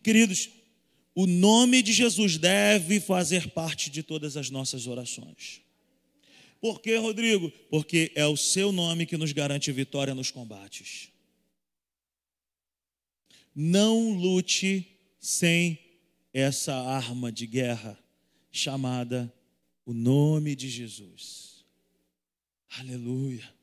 Queridos, 0.01 0.49
o 1.15 1.25
nome 1.25 1.81
de 1.81 1.93
Jesus 1.93 2.37
deve 2.37 2.99
fazer 2.99 3.49
parte 3.51 3.89
de 3.89 4.03
todas 4.03 4.35
as 4.35 4.49
nossas 4.49 4.85
orações. 4.85 5.61
Por 6.59 6.81
quê, 6.81 6.97
Rodrigo? 6.97 7.49
Porque 7.69 8.11
é 8.15 8.25
o 8.25 8.35
seu 8.35 8.71
nome 8.73 9.05
que 9.05 9.15
nos 9.15 9.31
garante 9.31 9.71
vitória 9.71 10.13
nos 10.13 10.29
combates. 10.29 11.09
Não 13.55 14.09
lute 14.11 14.85
sem 15.17 15.79
essa 16.33 16.75
arma 16.75 17.31
de 17.31 17.47
guerra 17.47 17.97
chamada 18.51 19.33
o 19.85 19.93
nome 19.93 20.53
de 20.53 20.67
Jesus. 20.69 21.63
Aleluia. 22.77 23.53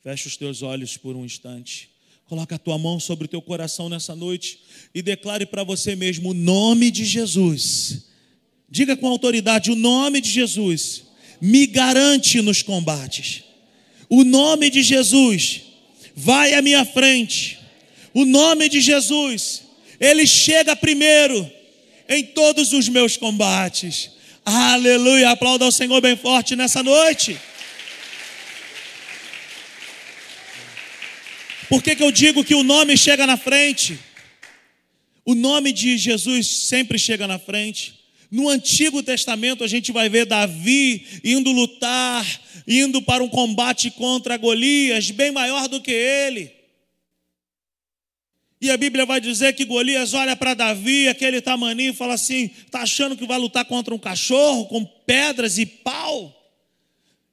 Feche 0.00 0.26
os 0.26 0.36
teus 0.36 0.62
olhos 0.62 0.96
por 0.96 1.14
um 1.14 1.24
instante. 1.24 1.91
Coloca 2.32 2.54
a 2.54 2.58
tua 2.58 2.78
mão 2.78 2.98
sobre 2.98 3.26
o 3.26 3.28
teu 3.28 3.42
coração 3.42 3.90
nessa 3.90 4.16
noite 4.16 4.60
e 4.94 5.02
declare 5.02 5.44
para 5.44 5.62
você 5.62 5.94
mesmo 5.94 6.30
o 6.30 6.32
nome 6.32 6.90
de 6.90 7.04
Jesus. 7.04 8.06
Diga 8.70 8.96
com 8.96 9.06
autoridade: 9.06 9.70
o 9.70 9.76
nome 9.76 10.18
de 10.18 10.30
Jesus 10.30 11.02
me 11.42 11.66
garante 11.66 12.40
nos 12.40 12.62
combates. 12.62 13.42
O 14.08 14.24
nome 14.24 14.70
de 14.70 14.82
Jesus 14.82 15.60
vai 16.16 16.54
à 16.54 16.62
minha 16.62 16.86
frente. 16.86 17.58
O 18.14 18.24
nome 18.24 18.70
de 18.70 18.80
Jesus, 18.80 19.64
ele 20.00 20.26
chega 20.26 20.74
primeiro 20.74 21.46
em 22.08 22.24
todos 22.24 22.72
os 22.72 22.88
meus 22.88 23.14
combates. 23.14 24.08
Aleluia! 24.42 25.32
Aplauda 25.32 25.66
ao 25.66 25.70
Senhor 25.70 26.00
bem 26.00 26.16
forte 26.16 26.56
nessa 26.56 26.82
noite. 26.82 27.38
Por 31.72 31.82
que, 31.82 31.96
que 31.96 32.02
eu 32.02 32.12
digo 32.12 32.44
que 32.44 32.54
o 32.54 32.62
nome 32.62 32.98
chega 32.98 33.26
na 33.26 33.38
frente? 33.38 33.98
O 35.24 35.34
nome 35.34 35.72
de 35.72 35.96
Jesus 35.96 36.66
sempre 36.66 36.98
chega 36.98 37.26
na 37.26 37.38
frente. 37.38 37.98
No 38.30 38.50
Antigo 38.50 39.02
Testamento 39.02 39.64
a 39.64 39.66
gente 39.66 39.90
vai 39.90 40.06
ver 40.10 40.26
Davi 40.26 41.06
indo 41.24 41.50
lutar, 41.50 42.26
indo 42.68 43.00
para 43.00 43.24
um 43.24 43.28
combate 43.30 43.90
contra 43.90 44.36
Golias, 44.36 45.10
bem 45.12 45.32
maior 45.32 45.66
do 45.66 45.80
que 45.80 45.90
ele. 45.90 46.52
E 48.60 48.70
a 48.70 48.76
Bíblia 48.76 49.06
vai 49.06 49.18
dizer 49.18 49.54
que 49.54 49.64
Golias 49.64 50.12
olha 50.12 50.36
para 50.36 50.52
Davi, 50.52 51.08
aquele 51.08 51.40
tamaninho, 51.40 51.92
e 51.92 51.96
fala 51.96 52.12
assim: 52.12 52.50
está 52.66 52.82
achando 52.82 53.16
que 53.16 53.26
vai 53.26 53.38
lutar 53.38 53.64
contra 53.64 53.94
um 53.94 53.98
cachorro 53.98 54.66
com 54.66 54.84
pedras 54.84 55.56
e 55.56 55.64
pau? 55.64 56.38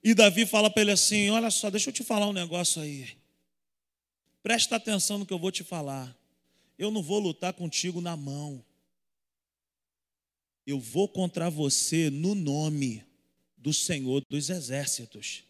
E 0.01 0.13
Davi 0.13 0.45
fala 0.45 0.69
para 0.69 0.83
ele 0.83 0.91
assim: 0.91 1.29
Olha 1.29 1.51
só, 1.51 1.69
deixa 1.69 1.89
eu 1.89 1.93
te 1.93 2.05
falar 2.05 2.29
um 2.29 2.31
negócio 2.33 2.81
aí. 2.81 3.18
Presta 4.49 4.77
atenção 4.77 5.19
no 5.19 5.27
que 5.27 5.33
eu 5.33 5.37
vou 5.37 5.51
te 5.51 5.63
falar. 5.63 6.17
Eu 6.75 6.89
não 6.89 7.03
vou 7.03 7.19
lutar 7.19 7.53
contigo 7.53 8.01
na 8.01 8.17
mão 8.17 8.65
eu 10.69 10.79
vou 10.79 11.07
contra 11.07 11.49
você 11.49 12.11
no 12.11 12.35
nome 12.35 13.03
do 13.57 13.73
Senhor 13.73 14.23
dos 14.29 14.51
Exércitos. 14.51 15.43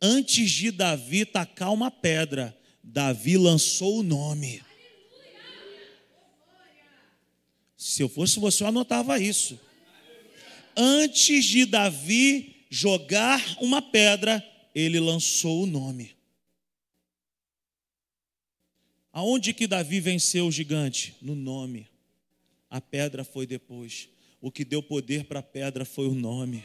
Antes 0.00 0.52
de 0.52 0.70
Davi 0.70 1.24
tacar 1.24 1.72
uma 1.72 1.90
pedra, 1.90 2.56
Davi 2.80 3.36
lançou 3.36 3.98
o 3.98 4.02
nome. 4.04 4.62
Se 7.76 8.02
eu 8.02 8.08
fosse 8.08 8.38
você, 8.38 8.62
eu 8.62 8.68
anotava 8.68 9.18
isso. 9.18 9.58
Antes 10.76 11.44
de 11.44 11.66
Davi 11.66 12.64
jogar 12.70 13.56
uma 13.60 13.82
pedra, 13.82 14.44
ele 14.72 15.00
lançou 15.00 15.64
o 15.64 15.66
nome. 15.66 16.13
Aonde 19.14 19.54
que 19.54 19.68
Davi 19.68 20.00
venceu 20.00 20.48
o 20.48 20.50
gigante? 20.50 21.14
No 21.22 21.36
nome. 21.36 21.86
A 22.68 22.80
pedra 22.80 23.22
foi 23.22 23.46
depois. 23.46 24.08
O 24.40 24.50
que 24.50 24.64
deu 24.64 24.82
poder 24.82 25.26
para 25.26 25.38
a 25.38 25.42
pedra 25.42 25.84
foi 25.84 26.08
o 26.08 26.14
nome. 26.14 26.64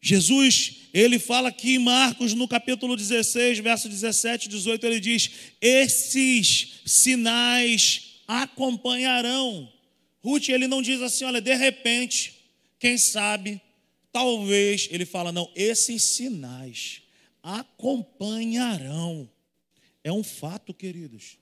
Jesus, 0.00 0.88
ele 0.94 1.18
fala 1.18 1.50
aqui 1.50 1.74
em 1.74 1.78
Marcos, 1.78 2.32
no 2.32 2.48
capítulo 2.48 2.96
16, 2.96 3.58
verso 3.58 3.90
17 3.90 4.46
e 4.46 4.48
18, 4.48 4.86
ele 4.86 5.00
diz: 5.00 5.30
Esses 5.60 6.80
sinais 6.86 8.22
acompanharão. 8.26 9.70
Ruth, 10.24 10.48
ele 10.48 10.66
não 10.66 10.80
diz 10.80 11.02
assim, 11.02 11.26
olha, 11.26 11.42
de 11.42 11.54
repente, 11.54 12.34
quem 12.78 12.96
sabe, 12.96 13.60
talvez, 14.10 14.88
ele 14.90 15.04
fala, 15.04 15.30
não, 15.30 15.50
esses 15.54 16.02
sinais 16.02 17.05
acompanharão. 17.54 19.30
É 20.02 20.12
um 20.12 20.24
fato, 20.24 20.72
queridos 20.74 21.38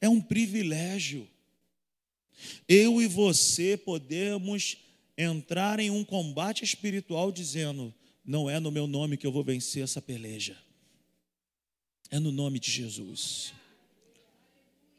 é 0.00 0.08
um 0.08 0.20
privilégio. 0.20 1.28
Eu 2.68 3.00
e 3.00 3.06
você 3.06 3.76
podemos 3.76 4.78
entrar 5.16 5.78
em 5.78 5.90
um 5.90 6.04
combate 6.04 6.64
espiritual 6.64 7.30
dizendo: 7.30 7.94
não 8.24 8.48
é 8.48 8.58
no 8.58 8.70
meu 8.70 8.86
nome 8.86 9.16
que 9.16 9.26
eu 9.26 9.32
vou 9.32 9.44
vencer 9.44 9.84
essa 9.84 10.00
peleja, 10.00 10.56
é 12.10 12.18
no 12.18 12.32
nome 12.32 12.58
de 12.58 12.70
Jesus. 12.70 13.52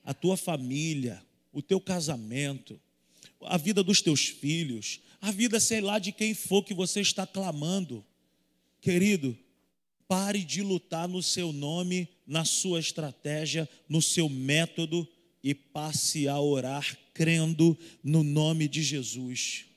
A 0.04 0.14
tua 0.14 0.36
família, 0.36 1.24
o 1.52 1.62
teu 1.62 1.80
casamento, 1.80 2.80
a 3.42 3.58
vida 3.58 3.84
dos 3.84 4.02
teus 4.02 4.28
filhos, 4.28 5.00
a 5.20 5.32
vida, 5.32 5.60
sei 5.60 5.82
lá, 5.82 6.00
de 6.00 6.12
quem 6.12 6.34
for 6.34 6.64
que 6.64 6.74
você 6.74 7.02
está 7.02 7.26
clamando, 7.26 8.04
querido, 8.82 9.38
Pare 10.12 10.44
de 10.44 10.62
lutar 10.62 11.08
no 11.08 11.24
seu 11.24 11.54
nome, 11.54 12.06
na 12.28 12.44
sua 12.44 12.82
estratégia, 12.82 13.70
no 13.88 14.02
seu 14.02 14.28
método 14.28 15.08
e 15.42 15.56
passe 15.56 16.28
a 16.28 16.38
orar 16.38 16.98
crendo 17.14 17.80
no 18.04 18.22
nome 18.22 18.68
de 18.68 18.84
Jesus. 18.84 19.68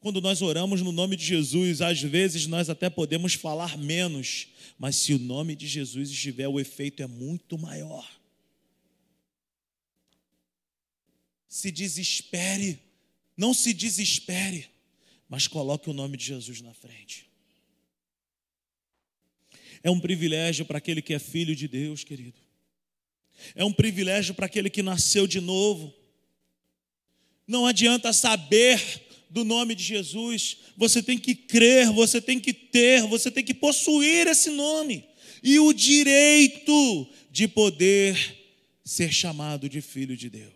Quando 0.00 0.20
nós 0.20 0.42
oramos 0.42 0.82
no 0.82 0.92
nome 0.92 1.16
de 1.16 1.24
Jesus, 1.24 1.80
às 1.80 1.98
vezes 2.02 2.46
nós 2.46 2.68
até 2.68 2.90
podemos 2.90 3.32
falar 3.32 3.78
menos, 3.78 4.48
mas 4.78 4.96
se 4.96 5.14
o 5.14 5.18
nome 5.18 5.56
de 5.56 5.66
Jesus 5.66 6.10
estiver, 6.10 6.46
o 6.46 6.60
efeito 6.60 7.02
é 7.02 7.06
muito 7.06 7.56
maior. 7.56 8.06
Se 11.48 11.72
desespere, 11.72 12.78
não 13.34 13.54
se 13.54 13.72
desespere, 13.72 14.66
mas 15.26 15.48
coloque 15.48 15.88
o 15.88 15.94
nome 15.94 16.18
de 16.18 16.26
Jesus 16.26 16.60
na 16.60 16.74
frente. 16.74 17.32
É 19.84 19.90
um 19.90 20.00
privilégio 20.00 20.64
para 20.64 20.78
aquele 20.78 21.02
que 21.02 21.12
é 21.12 21.18
filho 21.18 21.54
de 21.54 21.68
Deus, 21.68 22.02
querido. 22.02 22.40
É 23.54 23.62
um 23.62 23.72
privilégio 23.72 24.34
para 24.34 24.46
aquele 24.46 24.70
que 24.70 24.82
nasceu 24.82 25.26
de 25.26 25.42
novo. 25.42 25.92
Não 27.46 27.66
adianta 27.66 28.10
saber 28.10 28.80
do 29.28 29.44
nome 29.44 29.74
de 29.74 29.84
Jesus, 29.84 30.58
você 30.76 31.02
tem 31.02 31.18
que 31.18 31.34
crer, 31.34 31.90
você 31.90 32.20
tem 32.20 32.40
que 32.40 32.52
ter, 32.52 33.02
você 33.02 33.30
tem 33.30 33.44
que 33.44 33.52
possuir 33.52 34.26
esse 34.26 34.48
nome 34.48 35.04
e 35.42 35.58
o 35.58 35.72
direito 35.72 37.06
de 37.30 37.46
poder 37.46 38.16
ser 38.84 39.12
chamado 39.12 39.68
de 39.68 39.80
filho 39.80 40.16
de 40.16 40.30
Deus. 40.30 40.54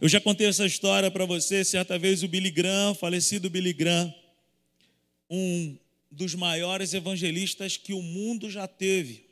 Eu 0.00 0.08
já 0.08 0.20
contei 0.20 0.48
essa 0.48 0.66
história 0.66 1.10
para 1.10 1.24
você, 1.24 1.64
certa 1.64 1.98
vez 1.98 2.22
o 2.22 2.28
Billy 2.28 2.50
Graham, 2.50 2.94
falecido 2.94 3.48
Billy 3.48 3.72
Graham, 3.72 4.12
um 5.30 5.78
dos 6.14 6.34
maiores 6.34 6.94
evangelistas 6.94 7.76
que 7.76 7.92
o 7.92 8.02
mundo 8.02 8.48
já 8.50 8.66
teve. 8.66 9.26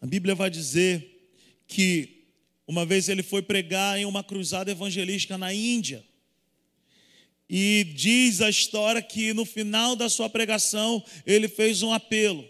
A 0.00 0.06
Bíblia 0.06 0.34
vai 0.34 0.50
dizer 0.50 1.34
que 1.66 2.24
uma 2.66 2.86
vez 2.86 3.08
ele 3.08 3.22
foi 3.22 3.42
pregar 3.42 3.98
em 3.98 4.04
uma 4.04 4.22
cruzada 4.22 4.70
evangelística 4.70 5.36
na 5.36 5.52
Índia. 5.52 6.04
E 7.48 7.84
diz 7.96 8.40
a 8.40 8.48
história 8.48 9.02
que 9.02 9.32
no 9.32 9.44
final 9.44 9.96
da 9.96 10.08
sua 10.08 10.30
pregação 10.30 11.04
ele 11.26 11.48
fez 11.48 11.82
um 11.82 11.92
apelo. 11.92 12.48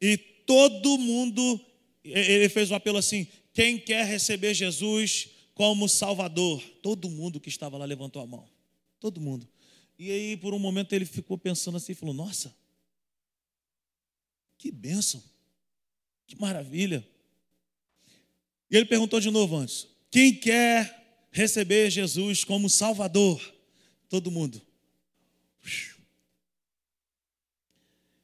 E 0.00 0.16
todo 0.16 0.98
mundo, 0.98 1.58
ele 2.04 2.48
fez 2.50 2.70
um 2.70 2.74
apelo 2.74 2.98
assim: 2.98 3.26
quem 3.54 3.78
quer 3.78 4.04
receber 4.04 4.52
Jesus 4.52 5.28
como 5.54 5.88
Salvador? 5.88 6.62
Todo 6.82 7.08
mundo 7.08 7.40
que 7.40 7.48
estava 7.48 7.78
lá 7.78 7.84
levantou 7.84 8.20
a 8.20 8.26
mão. 8.26 8.46
Todo 9.00 9.20
mundo. 9.20 9.48
E 10.02 10.10
aí, 10.10 10.34
por 10.34 10.54
um 10.54 10.58
momento, 10.58 10.94
ele 10.94 11.04
ficou 11.04 11.36
pensando 11.36 11.76
assim, 11.76 11.92
falou: 11.92 12.14
Nossa, 12.14 12.56
que 14.56 14.70
bênção, 14.70 15.22
que 16.26 16.40
maravilha. 16.40 17.06
E 18.70 18.78
ele 18.78 18.86
perguntou 18.86 19.20
de 19.20 19.30
novo 19.30 19.56
antes: 19.56 19.86
Quem 20.10 20.34
quer 20.34 21.28
receber 21.30 21.90
Jesus 21.90 22.44
como 22.44 22.70
Salvador? 22.70 23.54
Todo 24.08 24.30
mundo. 24.30 24.62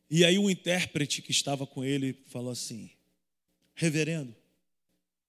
E 0.08 0.24
aí 0.24 0.38
o 0.38 0.48
intérprete 0.48 1.20
que 1.20 1.30
estava 1.30 1.66
com 1.66 1.84
ele 1.84 2.14
falou 2.28 2.52
assim: 2.52 2.90
Reverendo, 3.74 4.34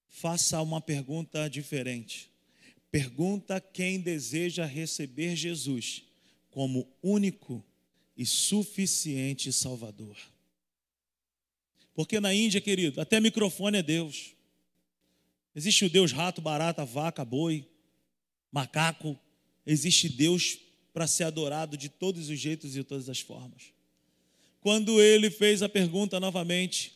faça 0.07 0.61
uma 0.61 0.79
pergunta 0.79 1.49
diferente. 1.49 2.31
Pergunta 2.89 3.59
quem 3.59 3.99
deseja 3.99 4.65
receber 4.65 5.35
Jesus 5.35 6.07
como 6.57 6.91
único 7.03 7.63
e 8.17 8.25
suficiente 8.25 9.53
Salvador. 9.53 10.17
Porque 11.93 12.19
na 12.19 12.33
Índia, 12.33 12.59
querido, 12.59 12.99
até 12.99 13.19
microfone 13.19 13.77
é 13.77 13.83
Deus. 13.83 14.31
Existe 15.55 15.85
o 15.85 15.89
Deus 15.89 16.11
rato, 16.11 16.41
barata, 16.41 16.83
vaca, 16.83 17.23
boi, 17.23 17.63
macaco. 18.51 19.15
Existe 19.67 20.09
Deus 20.09 20.57
para 20.91 21.05
ser 21.05 21.25
adorado 21.25 21.77
de 21.77 21.89
todos 21.89 22.27
os 22.27 22.39
jeitos 22.39 22.71
e 22.71 22.79
de 22.79 22.83
todas 22.83 23.07
as 23.07 23.19
formas. 23.19 23.65
Quando 24.59 24.99
ele 24.99 25.29
fez 25.29 25.61
a 25.61 25.69
pergunta 25.69 26.19
novamente, 26.19 26.91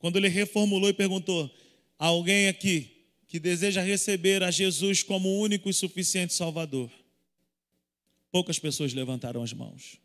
quando 0.00 0.16
ele 0.16 0.26
reformulou 0.26 0.90
e 0.90 0.92
perguntou: 0.92 1.48
alguém 1.96 2.48
aqui 2.48 2.90
que 3.28 3.38
deseja 3.38 3.80
receber 3.80 4.42
a 4.42 4.50
Jesus 4.50 5.04
como 5.04 5.38
único 5.40 5.70
e 5.70 5.72
suficiente 5.72 6.34
Salvador? 6.34 6.90
Poucas 8.34 8.58
pessoas 8.58 8.92
levantaram 8.92 9.44
as 9.44 9.52
mãos. 9.52 9.96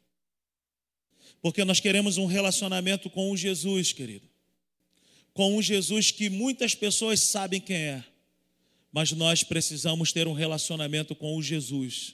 Porque 1.41 1.65
nós 1.65 1.79
queremos 1.79 2.17
um 2.17 2.27
relacionamento 2.27 3.09
com 3.09 3.31
o 3.31 3.35
Jesus, 3.35 3.91
querido. 3.91 4.29
Com 5.33 5.57
um 5.57 5.61
Jesus 5.63 6.11
que 6.11 6.29
muitas 6.29 6.75
pessoas 6.75 7.21
sabem 7.21 7.59
quem 7.59 7.75
é. 7.75 8.03
Mas 8.91 9.11
nós 9.13 9.43
precisamos 9.43 10.11
ter 10.11 10.27
um 10.27 10.33
relacionamento 10.33 11.15
com 11.15 11.35
o 11.35 11.41
Jesus, 11.41 12.13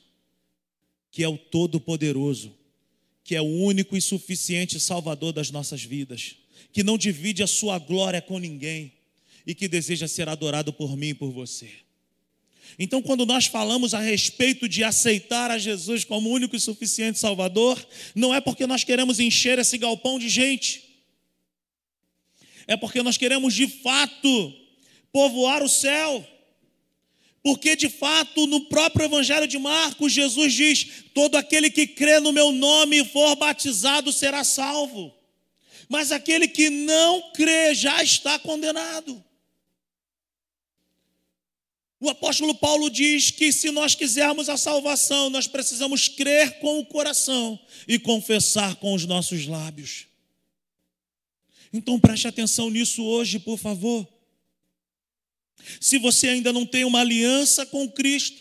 que 1.12 1.22
é 1.22 1.28
o 1.28 1.38
Todo-Poderoso, 1.38 2.56
que 3.22 3.36
é 3.36 3.42
o 3.42 3.44
único 3.44 3.98
e 3.98 4.02
suficiente 4.02 4.80
Salvador 4.80 5.34
das 5.34 5.52
nossas 5.52 5.84
vidas, 5.84 6.38
que 6.72 6.82
não 6.82 6.98
divide 6.98 7.44
a 7.44 7.48
sua 7.48 7.78
glória 7.78 8.22
com 8.22 8.40
ninguém 8.40 8.94
e 9.46 9.54
que 9.54 9.68
deseja 9.68 10.08
ser 10.08 10.30
adorado 10.30 10.72
por 10.72 10.96
mim 10.96 11.10
e 11.10 11.14
por 11.14 11.34
você. 11.34 11.85
Então, 12.78 13.02
quando 13.02 13.26
nós 13.26 13.46
falamos 13.46 13.94
a 13.94 14.00
respeito 14.00 14.68
de 14.68 14.84
aceitar 14.84 15.50
a 15.50 15.58
Jesus 15.58 16.04
como 16.04 16.30
único 16.30 16.56
e 16.56 16.60
suficiente 16.60 17.18
Salvador, 17.18 17.86
não 18.14 18.34
é 18.34 18.42
porque 18.42 18.68
nós 18.68 18.84
queremos 18.84 19.20
encher 19.20 19.58
esse 19.60 19.78
galpão 19.78 20.20
de 20.20 20.28
gente, 20.28 20.84
é 22.68 22.76
porque 22.76 23.02
nós 23.02 23.18
queremos 23.18 23.54
de 23.54 23.68
fato 23.68 24.54
povoar 25.12 25.64
o 25.64 25.70
céu. 25.70 26.28
Porque 27.42 27.76
de 27.76 27.90
fato, 27.90 28.48
no 28.48 28.62
próprio 28.62 29.06
Evangelho 29.06 29.48
de 29.48 29.60
Marcos, 29.60 30.12
Jesus 30.12 30.52
diz: 30.52 30.88
Todo 31.14 31.36
aquele 31.36 31.70
que 31.70 31.86
crê 31.86 32.20
no 32.20 32.34
meu 32.34 32.52
nome 32.52 33.02
e 33.02 33.06
for 33.06 33.36
batizado 33.36 34.12
será 34.12 34.44
salvo, 34.44 35.16
mas 35.88 36.12
aquele 36.12 36.48
que 36.48 36.72
não 36.72 37.32
crê 37.34 37.76
já 37.76 38.02
está 38.02 38.40
condenado. 38.40 39.24
O 42.06 42.10
apóstolo 42.12 42.54
Paulo 42.54 42.88
diz 42.88 43.32
que 43.32 43.52
se 43.52 43.72
nós 43.72 43.96
quisermos 43.96 44.48
a 44.48 44.58
salvação, 44.58 45.28
nós 45.32 45.48
precisamos 45.48 46.08
crer 46.08 46.60
com 46.60 46.78
o 46.78 46.86
coração 46.86 47.60
e 47.88 47.98
confessar 47.98 48.76
com 48.76 48.94
os 48.94 49.08
nossos 49.08 49.48
lábios. 49.48 50.06
Então 51.74 52.00
preste 52.00 52.28
atenção 52.28 52.70
nisso 52.70 53.04
hoje, 53.04 53.40
por 53.40 53.58
favor. 53.58 54.08
Se 55.82 55.98
você 55.98 56.30
ainda 56.30 56.54
não 56.54 56.64
tem 56.64 56.86
uma 56.86 57.00
aliança 57.00 57.66
com 57.66 57.90
Cristo, 57.90 58.40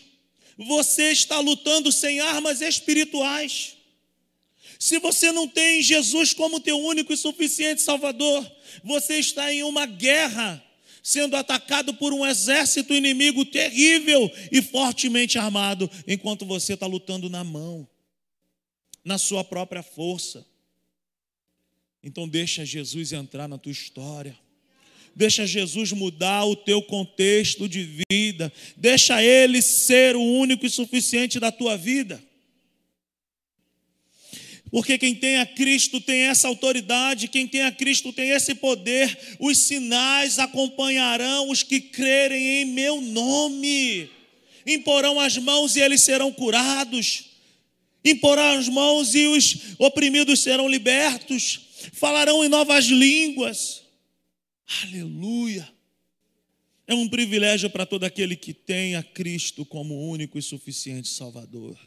você 0.55 1.11
está 1.11 1.39
lutando 1.39 1.91
sem 1.91 2.19
armas 2.19 2.61
espirituais. 2.61 3.77
Se 4.77 4.99
você 4.99 5.31
não 5.31 5.47
tem 5.47 5.81
Jesus 5.81 6.35
como 6.35 6.59
teu 6.59 6.79
único 6.79 7.11
e 7.11 7.17
suficiente 7.17 7.81
Salvador, 7.81 8.45
você 8.83 9.17
está 9.17 9.51
em 9.51 9.63
uma 9.63 9.87
guerra 9.87 10.63
sendo 11.05 11.35
atacado 11.35 11.93
por 11.93 12.11
um 12.11 12.25
exército 12.25 12.91
inimigo 12.91 13.45
terrível 13.45 14.27
e 14.51 14.59
fortemente 14.59 15.37
armado, 15.37 15.87
enquanto 16.07 16.47
você 16.47 16.73
está 16.73 16.87
lutando 16.87 17.29
na 17.29 17.43
mão, 17.43 17.87
na 19.03 19.19
sua 19.19 19.43
própria 19.43 19.83
força. 19.83 20.43
Então 22.01 22.27
deixa 22.27 22.65
Jesus 22.65 23.13
entrar 23.13 23.47
na 23.47 23.55
tua 23.55 23.71
história. 23.71 24.35
Deixa 25.15 25.45
Jesus 25.45 25.91
mudar 25.91 26.43
o 26.45 26.55
teu 26.55 26.81
contexto 26.81 27.69
de 27.69 28.01
vida. 28.11 28.51
Deixa 28.75 29.21
ele 29.21 29.61
ser 29.61 30.15
o 30.15 30.23
único 30.23 30.65
e 30.65 30.71
suficiente 30.71 31.39
da 31.39 31.51
tua 31.51 31.77
vida. 31.77 32.19
Porque 34.75 34.97
quem 34.97 35.15
tem 35.15 35.37
a 35.37 35.45
Cristo 35.45 36.01
tem 36.01 36.23
essa 36.23 36.49
autoridade, 36.49 37.29
quem 37.29 37.47
tem 37.47 37.61
a 37.61 37.71
Cristo 37.71 38.11
tem 38.11 38.31
esse 38.31 38.53
poder. 38.53 39.37
Os 39.39 39.57
sinais 39.57 40.37
acompanharão 40.37 41.49
os 41.49 41.63
que 41.63 41.79
crerem 41.79 42.45
em 42.45 42.65
meu 42.65 42.99
nome. 42.99 44.09
Imporão 44.67 45.17
as 45.17 45.37
mãos 45.37 45.77
e 45.77 45.79
eles 45.79 46.01
serão 46.01 46.29
curados. 46.29 47.23
Imporão 48.03 48.57
as 48.57 48.67
mãos 48.67 49.15
e 49.15 49.25
os 49.27 49.75
oprimidos 49.79 50.41
serão 50.41 50.67
libertos. 50.67 51.61
Falarão 51.93 52.43
em 52.43 52.49
novas 52.49 52.83
línguas. 52.87 53.81
Aleluia. 54.83 55.71
É 56.85 56.93
um 56.93 57.07
privilégio 57.07 57.69
para 57.69 57.85
todo 57.85 58.03
aquele 58.03 58.35
que 58.35 58.53
tem 58.53 58.97
a 58.97 59.03
Cristo 59.03 59.63
como 59.63 60.09
único 60.09 60.37
e 60.37 60.41
suficiente 60.41 61.07
Salvador. 61.07 61.79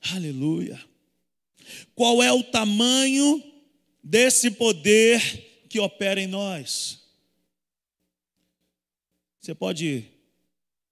Aleluia. 0.00 0.82
Qual 1.94 2.22
é 2.22 2.32
o 2.32 2.42
tamanho 2.42 3.42
desse 4.02 4.50
poder 4.50 5.64
que 5.68 5.78
opera 5.78 6.20
em 6.20 6.26
nós? 6.26 7.00
Você 9.40 9.54
pode 9.54 10.06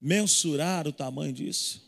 mensurar 0.01 0.87
o 0.87 0.93
tamanho 0.93 1.33
disso? 1.33 1.87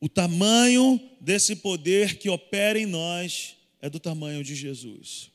O 0.00 0.08
tamanho 0.08 1.00
desse 1.20 1.56
poder 1.56 2.18
que 2.18 2.28
opera 2.28 2.78
em 2.78 2.86
nós 2.86 3.56
é 3.80 3.88
do 3.88 3.98
tamanho 3.98 4.44
de 4.44 4.54
Jesus. 4.54 5.30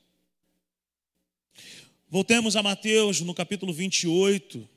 Voltemos 2.08 2.56
a 2.56 2.64
Mateus 2.64 3.22
no 3.22 3.34
capítulo 3.34 3.74
28. 3.74 4.68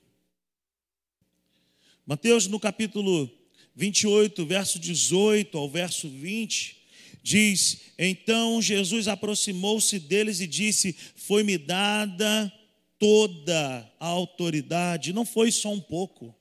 Mateus 2.07 2.47
no 2.47 2.59
capítulo 2.59 3.27
28, 3.27 3.42
verso 3.75 4.79
18 4.79 5.57
ao 5.57 5.69
verso 5.69 6.09
20, 6.09 6.77
diz: 7.23 7.93
Então 7.99 8.61
Jesus 8.61 9.09
aproximou-se 9.09 9.99
deles 9.99 10.41
e 10.41 10.47
disse: 10.47 10.95
Foi-me 11.17 11.57
dada 11.57 12.53
toda 12.99 13.91
a 13.99 14.07
autoridade, 14.07 15.13
não 15.13 15.25
foi 15.25 15.51
só 15.51 15.73
um 15.73 15.81
pouco, 15.81 16.35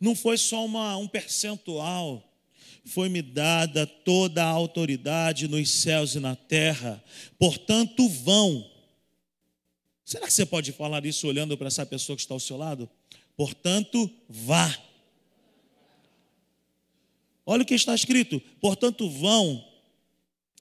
não 0.00 0.14
foi 0.14 0.36
só 0.36 0.64
uma, 0.64 0.96
um 0.96 1.08
percentual, 1.08 2.30
foi-me 2.84 3.22
dada 3.22 3.86
toda 3.86 4.42
a 4.42 4.48
autoridade 4.48 5.46
nos 5.48 5.70
céus 5.70 6.14
e 6.14 6.20
na 6.20 6.34
terra, 6.34 7.02
portanto, 7.38 8.08
vão. 8.08 8.70
Será 10.04 10.26
que 10.26 10.32
você 10.32 10.44
pode 10.44 10.72
falar 10.72 11.06
isso 11.06 11.26
olhando 11.26 11.56
para 11.56 11.68
essa 11.68 11.86
pessoa 11.86 12.16
que 12.16 12.22
está 12.22 12.34
ao 12.34 12.40
seu 12.40 12.56
lado? 12.56 12.90
Portanto, 13.36 14.10
vá 14.28 14.68
Olha 17.44 17.62
o 17.62 17.66
que 17.66 17.74
está 17.74 17.94
escrito: 17.94 18.40
portanto, 18.60 19.08
vão 19.08 19.64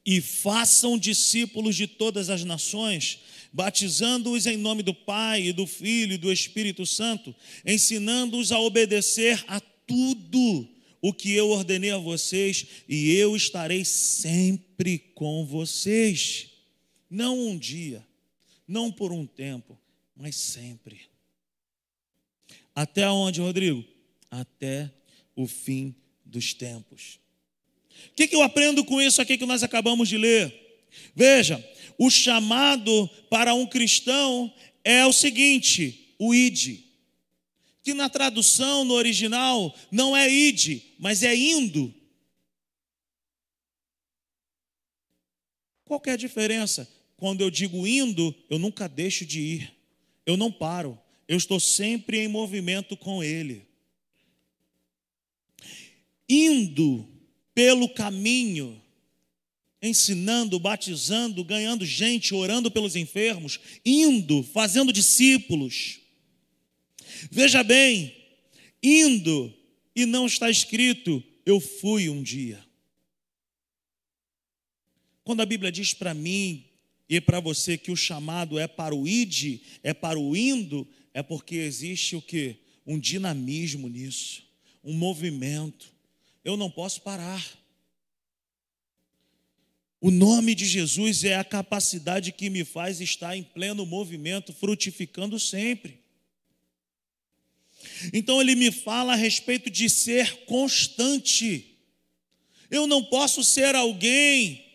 e 0.06 0.20
façam 0.20 0.98
discípulos 0.98 1.76
de 1.76 1.88
todas 1.88 2.30
as 2.30 2.44
nações, 2.44 3.20
batizando-os 3.54 4.46
em 4.48 4.58
nome 4.58 4.82
do 4.82 4.94
Pai, 4.94 5.44
e 5.44 5.54
do 5.54 5.68
Filho 5.68 6.14
e 6.14 6.18
do 6.18 6.32
Espírito 6.32 6.86
Santo, 6.86 7.36
ensinando-os 7.66 8.52
a 8.52 8.60
obedecer 8.60 9.44
a 9.48 9.60
tudo 9.60 10.68
o 11.02 11.14
que 11.14 11.34
eu 11.34 11.50
ordenei 11.50 11.92
a 11.92 11.98
vocês, 11.98 12.66
e 12.88 13.12
eu 13.12 13.36
estarei 13.36 13.86
sempre 13.86 14.98
com 14.98 15.46
vocês. 15.46 16.50
Não 17.10 17.38
um 17.38 17.58
dia, 17.58 18.06
não 18.68 18.92
por 18.92 19.12
um 19.12 19.26
tempo, 19.26 19.78
mas 20.16 20.36
sempre. 20.36 21.02
Até 22.74 23.10
onde, 23.10 23.42
Rodrigo? 23.42 23.84
Até 24.30 24.90
o 25.36 25.46
fim 25.46 25.94
dos 26.32 26.54
tempos. 26.54 27.20
O 28.12 28.16
que, 28.16 28.28
que 28.28 28.36
eu 28.36 28.42
aprendo 28.42 28.84
com 28.84 29.02
isso 29.02 29.22
aqui 29.22 29.38
que 29.38 29.46
nós 29.46 29.62
acabamos 29.62 30.08
de 30.10 30.18
ler? 30.18 30.54
Veja, 31.14 31.64
o 31.98 32.10
chamado 32.10 33.08
para 33.30 33.54
um 33.54 33.68
cristão 33.68 34.52
é 34.84 35.06
o 35.06 35.14
seguinte: 35.14 36.16
o 36.18 36.34
id. 36.34 36.80
Que 37.84 37.94
na 37.94 38.10
tradução, 38.10 38.86
no 38.86 38.94
original, 38.94 39.76
não 39.92 40.16
é 40.16 40.32
id, 40.32 40.82
mas 40.98 41.24
é 41.24 41.36
indo. 41.36 41.94
Qual 45.84 46.02
é 46.06 46.12
a 46.12 46.18
diferença? 46.18 46.90
Quando 47.18 47.42
eu 47.42 47.50
digo 47.50 47.86
indo, 47.86 48.34
eu 48.50 48.58
nunca 48.58 48.88
deixo 48.88 49.26
de 49.26 49.42
ir. 49.42 49.74
Eu 50.26 50.38
não 50.38 50.52
paro. 50.52 50.98
Eu 51.28 51.38
estou 51.38 51.60
sempre 51.60 52.20
em 52.20 52.28
movimento 52.28 52.96
com 52.96 53.24
Ele 53.24 53.68
indo 56.34 57.08
pelo 57.54 57.90
caminho 57.90 58.82
ensinando, 59.82 60.60
batizando, 60.60 61.44
ganhando 61.44 61.86
gente, 61.86 62.36
orando 62.36 62.70
pelos 62.70 62.96
enfermos, 62.96 63.60
indo, 63.84 64.44
fazendo 64.44 64.94
discípulos. 64.94 66.00
Veja 67.32 67.64
bem, 67.64 68.16
indo, 68.82 69.52
e 69.96 70.06
não 70.06 70.28
está 70.28 70.50
escrito, 70.50 71.24
eu 71.46 71.60
fui 71.60 72.10
um 72.10 72.22
dia. 72.22 72.64
Quando 75.24 75.42
a 75.42 75.46
Bíblia 75.46 75.72
diz 75.72 75.94
para 75.94 76.14
mim 76.14 76.66
e 77.10 77.20
para 77.20 77.40
você 77.40 77.78
que 77.78 77.92
o 77.92 77.98
chamado 77.98 78.60
é 78.60 78.68
para 78.68 78.96
o 78.96 79.08
ide, 79.08 79.62
é 79.82 79.94
para 79.94 80.20
o 80.20 80.36
indo, 80.36 80.88
é 81.14 81.24
porque 81.24 81.56
existe 81.56 82.16
o 82.16 82.22
que? 82.22 82.58
Um 82.86 83.00
dinamismo 83.00 83.88
nisso, 83.88 84.44
um 84.84 84.94
movimento. 84.94 85.92
Eu 86.44 86.58
não 86.58 86.70
posso 86.70 87.02
parar. 87.02 87.44
O 90.00 90.10
nome 90.10 90.56
de 90.56 90.66
Jesus 90.66 91.24
é 91.24 91.36
a 91.36 91.44
capacidade 91.44 92.32
que 92.32 92.50
me 92.50 92.66
faz 92.66 93.00
estar 93.00 93.38
em 93.38 93.44
pleno 93.44 93.86
movimento, 93.86 94.52
frutificando 94.52 95.40
sempre. 95.40 96.00
Então 98.12 98.42
ele 98.42 98.56
me 98.56 98.72
fala 98.72 99.14
a 99.14 99.16
respeito 99.16 99.70
de 99.70 99.88
ser 99.90 100.46
constante. 100.46 101.78
Eu 102.70 102.88
não 102.88 103.04
posso 103.04 103.44
ser 103.44 103.76
alguém 103.76 104.66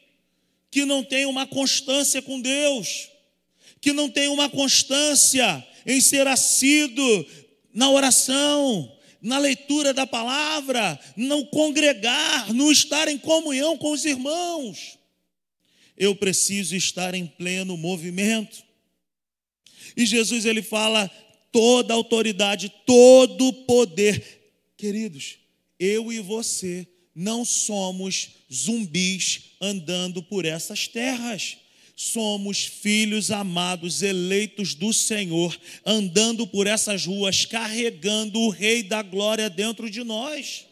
que 0.70 0.84
não 0.84 1.02
tem 1.02 1.26
uma 1.26 1.46
constância 1.46 2.22
com 2.22 2.40
Deus, 2.40 3.08
que 3.80 3.92
não 3.92 4.08
tem 4.08 4.28
uma 4.28 4.48
constância 4.48 5.66
em 5.84 6.00
ser 6.00 6.26
assíduo 6.28 7.26
na 7.72 7.90
oração, 7.90 8.95
na 9.26 9.38
leitura 9.38 9.92
da 9.92 10.06
palavra, 10.06 10.96
não 11.16 11.44
congregar, 11.44 12.54
não 12.54 12.70
estar 12.70 13.08
em 13.08 13.18
comunhão 13.18 13.76
com 13.76 13.90
os 13.90 14.04
irmãos. 14.04 14.96
Eu 15.96 16.14
preciso 16.14 16.76
estar 16.76 17.12
em 17.12 17.26
pleno 17.26 17.76
movimento. 17.76 18.62
E 19.96 20.06
Jesus 20.06 20.44
ele 20.44 20.62
fala 20.62 21.08
toda 21.50 21.92
autoridade, 21.92 22.72
todo 22.86 23.52
poder. 23.64 24.72
Queridos, 24.76 25.38
eu 25.76 26.12
e 26.12 26.20
você 26.20 26.86
não 27.12 27.44
somos 27.44 28.28
zumbis 28.52 29.56
andando 29.60 30.22
por 30.22 30.44
essas 30.44 30.86
terras. 30.86 31.58
Somos 31.98 32.58
filhos 32.62 33.30
amados, 33.30 34.02
eleitos 34.02 34.74
do 34.74 34.92
Senhor, 34.92 35.58
andando 35.84 36.46
por 36.46 36.66
essas 36.66 37.06
ruas, 37.06 37.46
carregando 37.46 38.38
o 38.38 38.50
Rei 38.50 38.82
da 38.82 39.00
Glória 39.00 39.48
dentro 39.48 39.88
de 39.88 40.04
nós. 40.04 40.66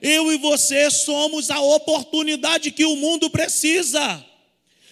Eu 0.00 0.32
e 0.32 0.38
você 0.38 0.88
somos 0.88 1.50
a 1.50 1.60
oportunidade 1.60 2.70
que 2.70 2.84
o 2.84 2.94
mundo 2.94 3.28
precisa. 3.28 4.24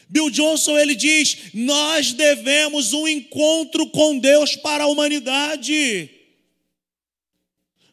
Bill 0.08 0.28
Johnson 0.30 0.76
ele 0.76 0.96
diz: 0.96 1.38
"Nós 1.54 2.12
devemos 2.12 2.92
um 2.92 3.06
encontro 3.06 3.86
com 3.86 4.18
Deus 4.18 4.56
para 4.56 4.82
a 4.82 4.88
humanidade". 4.88 6.17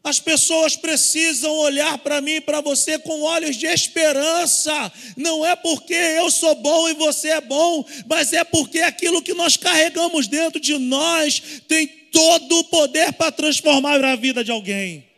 As 0.06 0.20
pessoas 0.20 0.76
precisam 0.76 1.52
olhar 1.56 1.98
para 1.98 2.20
mim 2.20 2.34
e 2.34 2.40
para 2.40 2.60
você 2.60 2.96
com 2.96 3.22
olhos 3.22 3.56
de 3.56 3.66
esperança. 3.66 4.92
Não 5.16 5.44
é 5.44 5.56
porque 5.56 5.92
eu 5.92 6.30
sou 6.30 6.54
bom 6.54 6.88
e 6.88 6.94
você 6.94 7.30
é 7.30 7.40
bom, 7.40 7.84
mas 8.06 8.32
é 8.32 8.44
porque 8.44 8.78
aquilo 8.78 9.20
que 9.20 9.34
nós 9.34 9.56
carregamos 9.56 10.28
dentro 10.28 10.60
de 10.60 10.78
nós 10.78 11.60
tem 11.66 11.88
todo 11.88 12.56
o 12.56 12.64
poder 12.66 13.14
para 13.14 13.32
transformar 13.32 14.04
a 14.04 14.14
vida 14.14 14.44
de 14.44 14.52
alguém. 14.52 15.08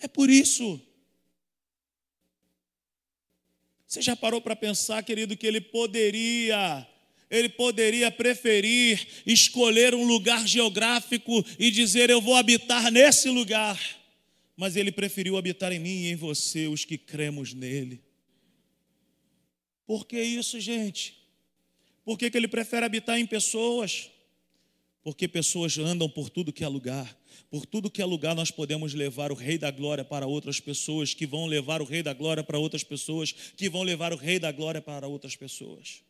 É 0.00 0.06
por 0.06 0.30
isso. 0.30 0.80
Você 3.88 4.00
já 4.00 4.14
parou 4.14 4.40
para 4.40 4.54
pensar, 4.54 5.02
querido, 5.02 5.36
que 5.36 5.48
ele 5.48 5.60
poderia, 5.60 6.86
ele 7.30 7.48
poderia 7.48 8.10
preferir 8.10 9.06
escolher 9.26 9.94
um 9.94 10.06
lugar 10.06 10.46
geográfico 10.46 11.44
e 11.58 11.70
dizer 11.70 12.10
eu 12.10 12.20
vou 12.20 12.34
habitar 12.34 12.90
nesse 12.90 13.28
lugar, 13.28 13.80
mas 14.56 14.76
ele 14.76 14.92
preferiu 14.92 15.36
habitar 15.36 15.72
em 15.72 15.78
mim 15.78 16.04
e 16.04 16.10
em 16.12 16.16
você, 16.16 16.66
os 16.66 16.84
que 16.84 16.96
cremos 16.96 17.52
nele. 17.52 18.02
Por 19.86 20.06
que 20.06 20.20
isso, 20.20 20.60
gente? 20.60 21.16
Por 22.04 22.18
que, 22.18 22.30
que 22.30 22.36
ele 22.36 22.48
prefere 22.48 22.86
habitar 22.86 23.18
em 23.18 23.26
pessoas? 23.26 24.10
Porque 25.02 25.28
pessoas 25.28 25.78
andam 25.78 26.08
por 26.08 26.30
tudo 26.30 26.52
que 26.52 26.64
é 26.64 26.68
lugar. 26.68 27.16
Por 27.48 27.64
tudo 27.64 27.90
que 27.90 28.02
é 28.02 28.04
lugar, 28.04 28.34
nós 28.34 28.50
podemos 28.50 28.92
levar 28.94 29.30
o 29.30 29.34
Rei 29.34 29.56
da 29.56 29.70
Glória 29.70 30.04
para 30.04 30.26
outras 30.26 30.58
pessoas, 30.58 31.14
que 31.14 31.26
vão 31.26 31.46
levar 31.46 31.80
o 31.80 31.84
Rei 31.84 32.02
da 32.02 32.12
Glória 32.12 32.42
para 32.42 32.58
outras 32.58 32.82
pessoas, 32.82 33.30
que 33.30 33.68
vão 33.68 33.82
levar 33.82 34.12
o 34.12 34.16
Rei 34.16 34.38
da 34.38 34.50
Glória 34.50 34.82
para 34.82 35.06
outras 35.06 35.36
pessoas. 35.36 36.02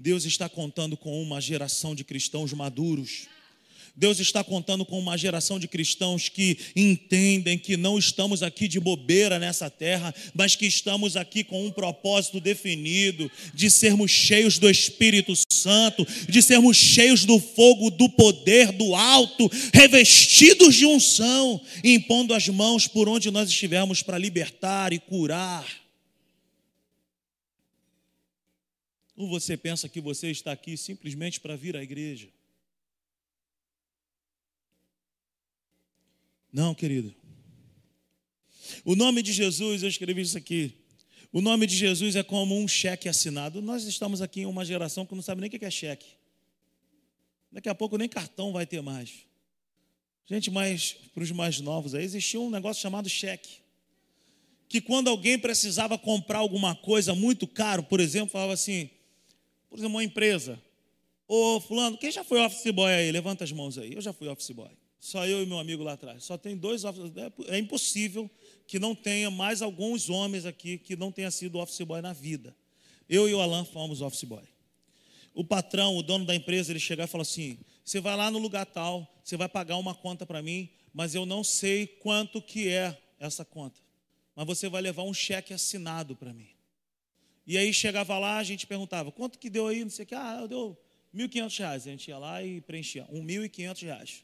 Deus 0.00 0.24
está 0.24 0.48
contando 0.48 0.96
com 0.96 1.22
uma 1.22 1.40
geração 1.40 1.94
de 1.94 2.02
cristãos 2.02 2.52
maduros 2.54 3.28
Deus 3.96 4.20
está 4.20 4.42
contando 4.42 4.84
com 4.84 4.98
uma 4.98 5.16
geração 5.18 5.58
de 5.58 5.66
cristãos 5.66 6.28
que 6.28 6.56
entendem 6.74 7.58
que 7.58 7.76
não 7.76 7.98
estamos 7.98 8.42
aqui 8.42 8.68
de 8.68 8.78
bobeira 8.78 9.38
nessa 9.38 9.68
terra, 9.68 10.14
mas 10.32 10.54
que 10.54 10.66
estamos 10.66 11.16
aqui 11.16 11.42
com 11.42 11.66
um 11.66 11.70
propósito 11.70 12.40
definido, 12.40 13.30
de 13.52 13.70
sermos 13.70 14.10
cheios 14.10 14.58
do 14.58 14.70
Espírito 14.70 15.34
Santo, 15.52 16.06
de 16.28 16.40
sermos 16.40 16.76
cheios 16.76 17.24
do 17.24 17.38
fogo 17.38 17.90
do 17.90 18.08
poder 18.08 18.72
do 18.72 18.94
alto, 18.94 19.50
revestidos 19.74 20.76
de 20.76 20.86
unção, 20.86 21.60
impondo 21.84 22.32
as 22.32 22.48
mãos 22.48 22.86
por 22.86 23.08
onde 23.08 23.30
nós 23.30 23.50
estivermos 23.50 24.02
para 24.02 24.18
libertar 24.18 24.92
e 24.92 24.98
curar. 24.98 25.79
Ou 29.20 29.28
você 29.28 29.54
pensa 29.54 29.86
que 29.86 30.00
você 30.00 30.30
está 30.30 30.50
aqui 30.50 30.78
simplesmente 30.78 31.40
para 31.40 31.54
vir 31.54 31.76
à 31.76 31.82
igreja? 31.82 32.26
Não, 36.50 36.74
querido. 36.74 37.14
O 38.82 38.96
nome 38.96 39.22
de 39.22 39.34
Jesus, 39.34 39.82
eu 39.82 39.90
escrevi 39.90 40.22
isso 40.22 40.38
aqui. 40.38 40.72
O 41.30 41.42
nome 41.42 41.66
de 41.66 41.76
Jesus 41.76 42.16
é 42.16 42.22
como 42.22 42.58
um 42.58 42.66
cheque 42.66 43.10
assinado. 43.10 43.60
Nós 43.60 43.84
estamos 43.84 44.22
aqui 44.22 44.40
em 44.40 44.46
uma 44.46 44.64
geração 44.64 45.04
que 45.04 45.14
não 45.14 45.20
sabe 45.20 45.42
nem 45.42 45.48
o 45.48 45.50
que 45.50 45.62
é 45.62 45.70
cheque. 45.70 46.12
Daqui 47.52 47.68
a 47.68 47.74
pouco 47.74 47.98
nem 47.98 48.08
cartão 48.08 48.52
vai 48.52 48.64
ter 48.64 48.80
mais. 48.80 49.26
Gente, 50.24 50.50
mais 50.50 50.96
para 51.12 51.22
os 51.22 51.30
mais 51.30 51.60
novos 51.60 51.94
aí, 51.94 52.04
existia 52.04 52.40
um 52.40 52.48
negócio 52.48 52.80
chamado 52.80 53.06
cheque. 53.06 53.58
Que 54.66 54.80
quando 54.80 55.08
alguém 55.08 55.38
precisava 55.38 55.98
comprar 55.98 56.38
alguma 56.38 56.74
coisa 56.74 57.14
muito 57.14 57.46
caro, 57.46 57.82
por 57.82 58.00
exemplo, 58.00 58.30
falava 58.30 58.54
assim, 58.54 58.88
por 59.70 59.78
exemplo, 59.78 59.94
uma 59.94 60.04
empresa. 60.04 60.60
Ô 61.26 61.60
fulano, 61.60 61.96
quem 61.96 62.10
já 62.10 62.24
foi 62.24 62.40
office 62.40 62.72
boy 62.72 62.92
aí? 62.92 63.12
Levanta 63.12 63.44
as 63.44 63.52
mãos 63.52 63.78
aí. 63.78 63.94
Eu 63.94 64.00
já 64.00 64.12
fui 64.12 64.28
office 64.28 64.50
boy. 64.50 64.70
Só 64.98 65.24
eu 65.26 65.42
e 65.42 65.46
meu 65.46 65.58
amigo 65.58 65.84
lá 65.84 65.92
atrás. 65.92 66.24
Só 66.24 66.36
tem 66.36 66.56
dois 66.56 66.84
office 66.84 67.12
É 67.46 67.56
impossível 67.56 68.28
que 68.66 68.78
não 68.78 68.94
tenha 68.94 69.30
mais 69.30 69.62
alguns 69.62 70.10
homens 70.10 70.44
aqui 70.44 70.76
que 70.76 70.96
não 70.96 71.12
tenha 71.12 71.30
sido 71.30 71.58
office 71.58 71.80
boy 71.82 72.02
na 72.02 72.12
vida. 72.12 72.54
Eu 73.08 73.28
e 73.28 73.32
o 73.32 73.40
Alan 73.40 73.64
fomos 73.64 74.02
office 74.02 74.24
boy. 74.24 74.42
O 75.32 75.44
patrão, 75.44 75.96
o 75.96 76.02
dono 76.02 76.24
da 76.26 76.34
empresa, 76.34 76.72
ele 76.72 76.80
chegava 76.80 77.08
e 77.08 77.10
falou 77.10 77.22
assim: 77.22 77.58
você 77.84 78.00
vai 78.00 78.16
lá 78.16 78.30
no 78.30 78.38
lugar 78.38 78.66
tal, 78.66 79.08
você 79.22 79.36
vai 79.36 79.48
pagar 79.48 79.76
uma 79.76 79.94
conta 79.94 80.26
para 80.26 80.42
mim, 80.42 80.68
mas 80.92 81.14
eu 81.14 81.24
não 81.24 81.44
sei 81.44 81.86
quanto 81.86 82.42
que 82.42 82.68
é 82.68 83.00
essa 83.18 83.44
conta. 83.44 83.80
Mas 84.34 84.46
você 84.46 84.68
vai 84.68 84.82
levar 84.82 85.04
um 85.04 85.14
cheque 85.14 85.54
assinado 85.54 86.16
para 86.16 86.32
mim. 86.32 86.48
E 87.46 87.58
aí 87.58 87.72
chegava 87.72 88.18
lá, 88.18 88.38
a 88.38 88.44
gente 88.44 88.66
perguntava, 88.66 89.10
quanto 89.10 89.38
que 89.38 89.50
deu 89.50 89.66
aí? 89.66 89.82
Não 89.82 89.90
sei 89.90 90.04
o 90.04 90.06
que, 90.06 90.14
ah, 90.14 90.46
deu 90.46 90.76
R$ 91.12 91.28
1.500. 91.28 91.64
A 91.64 91.78
gente 91.78 92.08
ia 92.08 92.18
lá 92.18 92.42
e 92.42 92.60
preenchia, 92.60 93.04
R$ 93.10 93.20
1.500. 93.20 94.22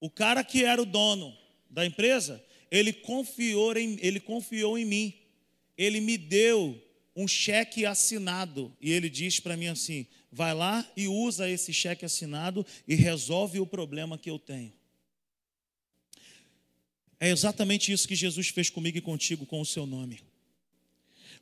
O 0.00 0.10
cara 0.10 0.42
que 0.44 0.64
era 0.64 0.80
o 0.80 0.86
dono 0.86 1.36
da 1.68 1.84
empresa, 1.84 2.42
ele 2.70 2.92
confiou 2.92 3.76
em, 3.76 3.98
ele 4.00 4.20
confiou 4.20 4.78
em 4.78 4.84
mim. 4.84 5.14
Ele 5.76 6.00
me 6.00 6.16
deu 6.16 6.80
um 7.14 7.26
cheque 7.26 7.84
assinado 7.84 8.72
e 8.80 8.92
ele 8.92 9.08
diz 9.08 9.40
para 9.40 9.56
mim 9.56 9.66
assim: 9.66 10.06
vai 10.30 10.54
lá 10.54 10.88
e 10.96 11.08
usa 11.08 11.48
esse 11.48 11.72
cheque 11.72 12.04
assinado 12.04 12.64
e 12.86 12.94
resolve 12.94 13.60
o 13.60 13.66
problema 13.66 14.18
que 14.18 14.30
eu 14.30 14.38
tenho. 14.38 14.72
É 17.20 17.30
exatamente 17.30 17.90
isso 17.90 18.06
que 18.06 18.14
Jesus 18.14 18.48
fez 18.48 18.70
comigo 18.70 18.98
e 18.98 19.00
contigo 19.00 19.44
com 19.44 19.60
o 19.60 19.66
seu 19.66 19.84
nome. 19.84 20.20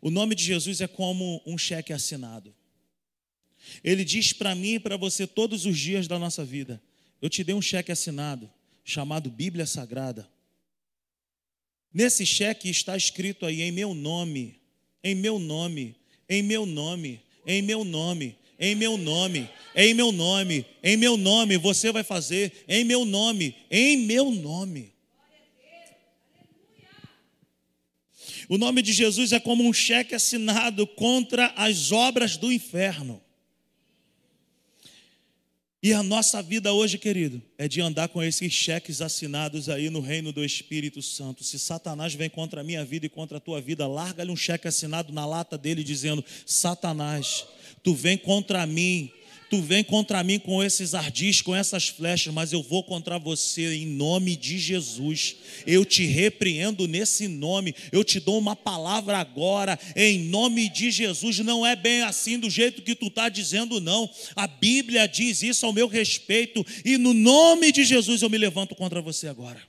O 0.01 0.11
nome 0.11 0.35
de 0.35 0.45
Jesus 0.45 0.81
é 0.81 0.87
como 0.87 1.43
um 1.47 1.57
cheque 1.57 1.93
assinado. 1.93 2.55
Ele 3.83 4.05
diz 4.05 4.33
para 4.33 4.55
mim 4.55 4.75
e 4.75 4.81
para 4.81 4.97
você 4.97 5.27
todos 5.27 5.67
os 5.67 5.79
dias 5.79 6.07
da 6.07 6.19
nossa 6.19 6.45
vida: 6.45 6.81
eu 7.21 7.29
te 7.29 7.43
dei 7.43 7.55
um 7.55 7.63
cheque 7.63 7.91
assinado 7.91 8.51
chamado 8.85 9.31
Bíblia 9.31 9.67
Sagrada. 9.67 10.29
Nesse 11.93 12.27
cheque 12.27 12.69
está 12.69 12.97
escrito 12.97 13.47
aí 13.47 13.63
em 13.63 13.73
meu 13.73 13.95
nome, 13.95 14.61
em 15.03 15.15
meu 15.15 15.39
nome, 15.39 15.97
em 16.29 16.43
meu 16.43 16.67
nome, 16.67 17.21
em 17.47 17.63
meu 17.63 17.85
nome, 17.85 18.37
em 18.59 18.75
meu 18.75 18.97
nome, 18.97 19.49
em 19.75 19.95
meu 19.95 20.13
nome, 20.13 20.67
em 20.83 20.97
meu 20.97 21.17
nome, 21.17 21.57
você 21.57 21.91
vai 21.91 22.05
fazer 22.05 22.65
em 22.69 22.85
meu 22.85 23.05
nome, 23.05 23.55
em 23.71 23.97
meu 23.97 24.31
nome. 24.31 24.93
O 28.49 28.57
nome 28.57 28.83
de 28.83 28.93
Jesus 28.93 29.33
é 29.33 29.41
como 29.41 29.65
um 29.65 29.73
cheque 29.73 30.15
assinado 30.15 30.87
contra 30.87 31.53
as 31.57 31.91
obras 31.91 32.37
do 32.37 32.53
inferno. 32.53 33.21
E 35.83 35.93
a 35.93 36.03
nossa 36.03 36.43
vida 36.43 36.73
hoje, 36.73 36.99
querido, 36.99 37.41
é 37.59 37.69
de 37.69 37.81
andar 37.81 38.09
com 38.09 38.23
esses 38.23 38.53
cheques 38.53 39.01
assinados 39.01 39.69
aí 39.69 39.91
no 39.91 40.01
reino 40.01 40.33
do 40.33 40.45
Espírito 40.45 41.01
Santo. 41.03 41.45
Se 41.45 41.59
Satanás 41.59 42.15
vem 42.15 42.29
contra 42.29 42.61
a 42.61 42.65
minha 42.65 42.85
vida 42.85 43.07
e 43.07 43.09
contra 43.09 43.39
a 43.39 43.41
tua 43.41 43.61
vida, 43.61 43.87
larga-lhe 43.87 44.31
um 44.31 44.37
cheque 44.37 44.67
assinado 44.67 45.13
na 45.13 45.27
lata 45.27 45.57
dele 45.57 45.85
dizendo: 45.85 46.25
Satanás, 46.45 47.47
tu 47.83 47.95
vem 47.95 48.19
contra 48.19 48.67
mim 48.67 49.13
Tu 49.49 49.63
vem 49.63 49.85
contra 49.85 50.25
mim 50.25 50.41
com 50.41 50.63
esses 50.63 50.93
ardis, 50.93 51.41
com 51.41 51.55
essas 51.55 51.89
flechas, 51.89 52.35
mas 52.35 52.53
eu 52.53 52.63
vou 52.63 52.83
contra 52.83 53.17
você 53.19 53.77
em 53.77 53.87
nome 53.87 54.35
de 54.35 54.59
Jesus. 54.59 55.37
Eu 55.65 55.85
te 55.85 56.05
repreendo 56.05 56.89
nesse 56.89 57.29
nome. 57.29 57.75
Eu 57.93 58.03
te 58.03 58.19
dou 58.19 58.39
uma 58.39 58.57
palavra 58.57 59.19
agora 59.19 59.79
em 59.95 60.19
nome 60.19 60.69
de 60.69 60.91
Jesus. 60.91 61.39
Não 61.39 61.65
é 61.65 61.77
bem 61.77 62.03
assim 62.03 62.41
do 62.41 62.51
jeito 62.51 62.83
que 62.83 62.95
tu 62.95 63.07
está 63.07 63.29
dizendo, 63.29 63.81
não. 63.81 64.11
A 64.35 64.49
Bíblia 64.49 65.07
diz 65.07 65.43
isso 65.43 65.65
ao 65.65 65.73
meu 65.73 65.87
respeito 65.87 66.67
e 66.85 66.99
no 66.99 67.15
nome 67.15 67.71
de 67.71 67.85
Jesus 67.85 68.23
eu 68.23 68.31
me 68.31 68.39
levanto 68.39 68.75
contra 68.75 69.01
você 69.01 69.29
agora. 69.29 69.63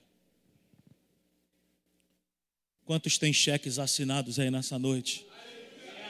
Quantos 2.83 3.17
tem 3.17 3.33
cheques 3.33 3.77
assinados 3.77 4.39
aí 4.39 4.49
nessa 4.49 4.79
noite? 4.79 5.26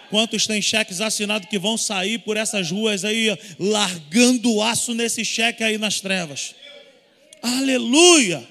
Quantos 0.09 0.47
têm 0.47 0.61
cheques 0.61 1.01
assinados 1.01 1.49
que 1.49 1.59
vão 1.59 1.77
sair 1.77 2.19
por 2.19 2.37
essas 2.37 2.71
ruas 2.71 3.03
aí, 3.03 3.27
largando 3.59 4.53
o 4.53 4.63
aço 4.63 4.93
nesse 4.93 5.25
cheque 5.25 5.63
aí 5.63 5.77
nas 5.77 5.99
trevas? 5.99 6.55
Aleluia! 7.41 8.47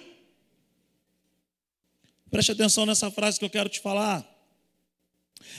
Preste 2.30 2.52
atenção 2.52 2.84
nessa 2.84 3.10
frase 3.10 3.38
que 3.38 3.44
eu 3.44 3.50
quero 3.50 3.68
te 3.68 3.80
falar. 3.80 4.24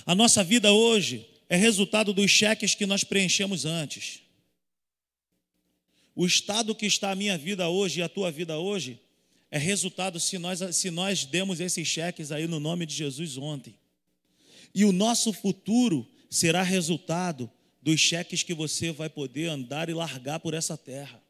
A 0.06 0.14
nossa 0.14 0.44
vida 0.44 0.72
hoje 0.72 1.28
é 1.50 1.56
resultado 1.56 2.14
dos 2.14 2.30
cheques 2.30 2.76
que 2.76 2.86
nós 2.86 3.04
preenchemos 3.04 3.66
antes. 3.66 4.22
O 6.16 6.26
estado 6.26 6.76
que 6.76 6.86
está 6.86 7.12
a 7.12 7.16
minha 7.16 7.38
vida 7.38 7.70
hoje 7.70 8.00
e 8.00 8.04
a 8.04 8.10
tua 8.10 8.32
vida 8.32 8.58
hoje 8.58 9.00
é 9.50 9.58
resultado 9.58 10.20
se 10.20 10.38
nós, 10.38 10.60
se 10.76 10.90
nós 10.90 11.26
demos 11.26 11.60
esses 11.60 11.88
cheques 11.88 12.32
aí 12.32 12.48
no 12.48 12.60
nome 12.60 12.86
de 12.86 12.96
Jesus 12.96 13.38
ontem. 13.38 13.76
E 14.74 14.86
o 14.86 14.92
nosso 14.92 15.34
futuro 15.34 16.08
será 16.30 16.62
resultado 16.62 17.50
dos 17.82 18.00
cheques 18.00 18.44
que 18.44 18.54
você 18.54 18.92
vai 18.92 19.10
poder 19.10 19.48
andar 19.48 19.90
e 19.90 19.94
largar 19.94 20.40
por 20.40 20.54
essa 20.54 20.78
terra. 20.78 21.22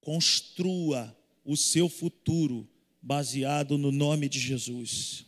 Construa 0.00 1.16
o 1.44 1.56
seu 1.56 1.88
futuro 1.88 2.68
baseado 3.00 3.76
no 3.76 3.92
nome 3.92 4.28
de 4.28 4.38
Jesus. 4.38 5.26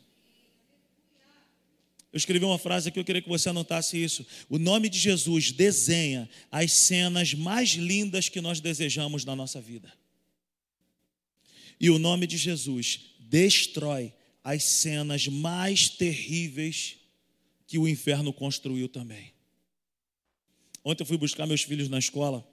Eu 2.13 2.19
escrevi 2.19 2.45
uma 2.45 2.59
frase 2.59 2.89
aqui, 2.89 2.99
eu 2.99 3.05
queria 3.05 3.21
que 3.21 3.29
você 3.29 3.49
anotasse 3.49 4.03
isso. 4.03 4.25
O 4.49 4.57
nome 4.57 4.89
de 4.89 4.99
Jesus 4.99 5.51
desenha 5.51 6.31
as 6.49 6.73
cenas 6.73 7.35
mais 7.35 7.71
lindas 7.71 8.29
que 8.29 8.41
nós 8.41 8.61
desejamos 8.61 9.25
na 9.25 9.35
nossa 9.35 9.61
vida. 9.61 9.93
E 11.81 11.91
o 11.91 11.99
nome 11.99 12.29
de 12.29 12.37
Jesus 12.37 13.01
destrói 13.19 14.13
as 14.45 14.63
cenas 14.63 15.27
mais 15.27 15.89
terríveis 15.89 16.99
que 17.67 17.79
o 17.79 17.89
inferno 17.89 18.31
construiu 18.31 18.89
também. 18.89 19.33
Ontem 20.85 21.03
eu 21.03 21.07
fui 21.07 21.17
buscar 21.17 21.47
meus 21.47 21.63
filhos 21.63 21.89
na 21.89 21.99
escola 21.99 22.47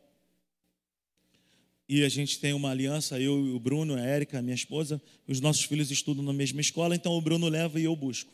e 1.89 2.05
a 2.05 2.09
gente 2.09 2.39
tem 2.39 2.53
uma 2.53 2.71
aliança, 2.71 3.19
eu 3.19 3.45
e 3.45 3.51
o 3.51 3.59
Bruno, 3.59 3.95
a 3.95 3.99
Érica, 3.99 4.41
minha 4.41 4.55
esposa, 4.55 5.01
os 5.27 5.41
nossos 5.41 5.65
filhos 5.65 5.91
estudam 5.91 6.23
na 6.23 6.31
mesma 6.31 6.61
escola, 6.61 6.95
então 6.95 7.11
o 7.11 7.19
Bruno 7.19 7.49
leva 7.49 7.77
e 7.77 7.83
eu 7.83 7.93
busco. 7.93 8.31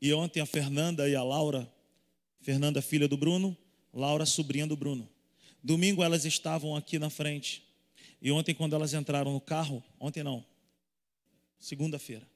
E 0.00 0.12
ontem 0.12 0.40
a 0.40 0.46
Fernanda 0.46 1.08
e 1.08 1.16
a 1.16 1.24
Laura, 1.24 1.68
Fernanda 2.40 2.80
filha 2.80 3.08
do 3.08 3.16
Bruno, 3.16 3.56
Laura 3.92 4.24
sobrinha 4.24 4.68
do 4.68 4.76
Bruno. 4.76 5.08
Domingo 5.60 6.04
elas 6.04 6.24
estavam 6.24 6.76
aqui 6.76 6.96
na 6.96 7.10
frente. 7.10 7.64
E 8.22 8.30
ontem 8.30 8.54
quando 8.54 8.76
elas 8.76 8.94
entraram 8.94 9.32
no 9.32 9.40
carro, 9.40 9.82
ontem 9.98 10.22
não, 10.22 10.44
segunda-feira. 11.58 12.26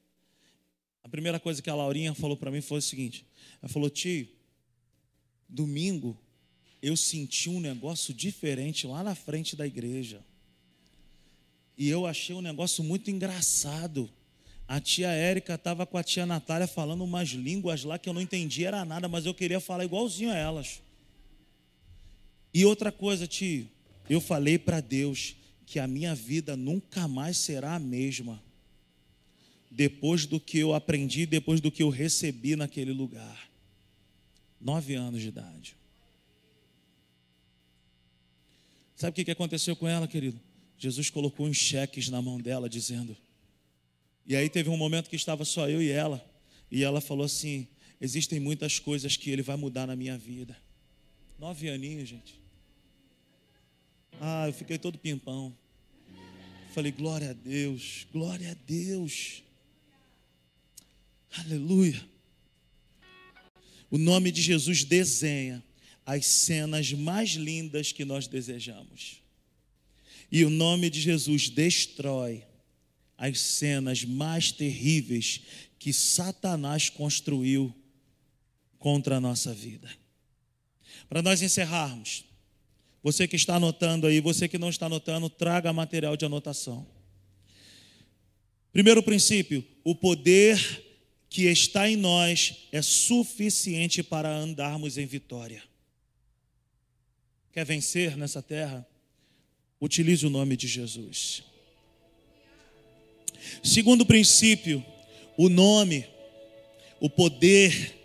A 1.02 1.08
primeira 1.08 1.40
coisa 1.40 1.62
que 1.62 1.70
a 1.70 1.74
Laurinha 1.74 2.14
falou 2.14 2.36
para 2.36 2.50
mim 2.50 2.60
foi 2.60 2.78
o 2.78 2.82
seguinte: 2.82 3.26
ela 3.62 3.68
falou, 3.68 3.88
tio, 3.88 4.28
domingo 5.48 6.18
eu 6.82 6.96
senti 6.96 7.48
um 7.50 7.60
negócio 7.60 8.14
diferente 8.14 8.86
lá 8.86 9.02
na 9.02 9.14
frente 9.14 9.54
da 9.54 9.66
igreja. 9.66 10.24
E 11.76 11.88
eu 11.88 12.06
achei 12.06 12.34
um 12.34 12.40
negócio 12.40 12.82
muito 12.82 13.10
engraçado. 13.10 14.10
A 14.66 14.80
tia 14.80 15.08
Érica 15.08 15.54
estava 15.54 15.84
com 15.84 15.98
a 15.98 16.02
tia 16.02 16.24
Natália 16.24 16.66
falando 16.66 17.02
umas 17.02 17.30
línguas 17.30 17.84
lá 17.84 17.98
que 17.98 18.08
eu 18.08 18.12
não 18.12 18.20
entendia 18.20 18.68
era 18.68 18.84
nada, 18.84 19.08
mas 19.08 19.26
eu 19.26 19.34
queria 19.34 19.60
falar 19.60 19.84
igualzinho 19.84 20.30
a 20.30 20.36
elas. 20.36 20.80
E 22.52 22.64
outra 22.64 22.90
coisa, 22.90 23.26
tio, 23.26 23.68
eu 24.08 24.20
falei 24.20 24.58
para 24.58 24.80
Deus 24.80 25.36
que 25.66 25.78
a 25.78 25.86
minha 25.86 26.14
vida 26.14 26.56
nunca 26.56 27.06
mais 27.06 27.36
será 27.36 27.74
a 27.74 27.78
mesma 27.78 28.42
depois 29.70 30.26
do 30.26 30.40
que 30.40 30.58
eu 30.58 30.74
aprendi, 30.74 31.24
depois 31.24 31.60
do 31.60 31.70
que 31.70 31.82
eu 31.82 31.88
recebi 31.88 32.56
naquele 32.56 32.92
lugar. 32.92 33.48
Nove 34.60 34.94
anos 34.94 35.22
de 35.22 35.28
idade. 35.28 35.76
Sabe 38.96 39.22
o 39.22 39.24
que 39.24 39.30
aconteceu 39.30 39.74
com 39.76 39.88
ela, 39.88 40.06
querido? 40.06 40.38
Jesus 40.76 41.08
colocou 41.08 41.46
uns 41.46 41.56
cheques 41.56 42.08
na 42.08 42.20
mão 42.20 42.38
dela, 42.38 42.68
dizendo. 42.68 43.16
E 44.26 44.36
aí 44.36 44.48
teve 44.48 44.68
um 44.68 44.76
momento 44.76 45.08
que 45.08 45.16
estava 45.16 45.44
só 45.44 45.68
eu 45.68 45.80
e 45.82 45.90
ela. 45.90 46.22
E 46.70 46.82
ela 46.82 47.00
falou 47.00 47.24
assim: 47.24 47.66
Existem 48.00 48.40
muitas 48.40 48.78
coisas 48.78 49.16
que 49.16 49.30
ele 49.30 49.42
vai 49.42 49.56
mudar 49.56 49.86
na 49.86 49.94
minha 49.94 50.18
vida. 50.18 50.56
Nove 51.38 51.68
aninhos, 51.70 52.08
gente. 52.08 52.40
Ah, 54.20 54.46
eu 54.46 54.52
fiquei 54.52 54.78
todo 54.78 54.98
pimpão. 54.98 55.56
Falei, 56.72 56.92
glória 56.92 57.30
a 57.30 57.32
Deus, 57.32 58.06
glória 58.12 58.52
a 58.52 58.54
Deus. 58.66 59.42
Aleluia. 61.38 62.08
O 63.90 63.98
nome 63.98 64.30
de 64.32 64.42
Jesus 64.42 64.84
desenha 64.84 65.62
as 66.04 66.26
cenas 66.26 66.92
mais 66.92 67.30
lindas 67.30 67.92
que 67.92 68.04
nós 68.04 68.26
desejamos. 68.26 69.22
E 70.30 70.44
o 70.44 70.50
nome 70.50 70.90
de 70.90 71.00
Jesus 71.00 71.48
destrói 71.48 72.44
as 73.16 73.38
cenas 73.38 74.04
mais 74.04 74.50
terríveis 74.50 75.42
que 75.78 75.92
Satanás 75.92 76.88
construiu 76.88 77.74
contra 78.78 79.16
a 79.16 79.20
nossa 79.20 79.52
vida. 79.52 79.90
Para 81.08 81.22
nós 81.22 81.42
encerrarmos, 81.42 82.24
você 83.02 83.26
que 83.26 83.36
está 83.36 83.56
anotando 83.56 84.06
aí, 84.06 84.20
você 84.20 84.48
que 84.48 84.58
não 84.58 84.70
está 84.70 84.86
anotando, 84.86 85.28
traga 85.28 85.72
material 85.72 86.16
de 86.16 86.24
anotação. 86.24 86.86
Primeiro 88.72 89.02
princípio: 89.02 89.64
o 89.84 89.94
poder 89.94 90.89
que 91.30 91.44
está 91.44 91.88
em 91.88 91.96
nós 91.96 92.66
é 92.72 92.82
suficiente 92.82 94.02
para 94.02 94.28
andarmos 94.28 94.98
em 94.98 95.06
vitória. 95.06 95.62
Quer 97.52 97.64
vencer 97.64 98.16
nessa 98.16 98.42
terra? 98.42 98.84
Utilize 99.80 100.26
o 100.26 100.30
nome 100.30 100.56
de 100.56 100.66
Jesus. 100.66 101.44
Segundo 103.62 104.04
princípio, 104.04 104.84
o 105.36 105.48
nome, 105.48 106.04
o 106.98 107.08
poder 107.08 107.96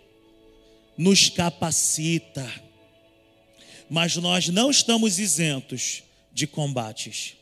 nos 0.96 1.28
capacita, 1.28 2.48
mas 3.90 4.16
nós 4.18 4.50
não 4.50 4.70
estamos 4.70 5.18
isentos 5.18 6.04
de 6.32 6.46
combates. 6.46 7.34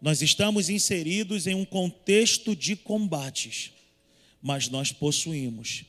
Nós 0.00 0.22
estamos 0.22 0.70
inseridos 0.70 1.46
em 1.46 1.54
um 1.54 1.64
contexto 1.64 2.56
de 2.56 2.74
combates 2.74 3.72
mas 4.42 4.68
nós 4.68 4.92
possuímos 4.92 5.84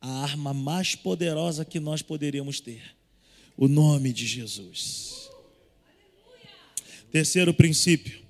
a 0.00 0.22
arma 0.22 0.54
mais 0.54 0.94
poderosa 0.94 1.64
que 1.64 1.80
nós 1.80 2.02
poderíamos 2.02 2.60
ter: 2.60 2.82
o 3.56 3.66
nome 3.66 4.12
de 4.12 4.26
Jesus. 4.26 5.28
Terceiro 7.10 7.52
princípio: 7.52 8.22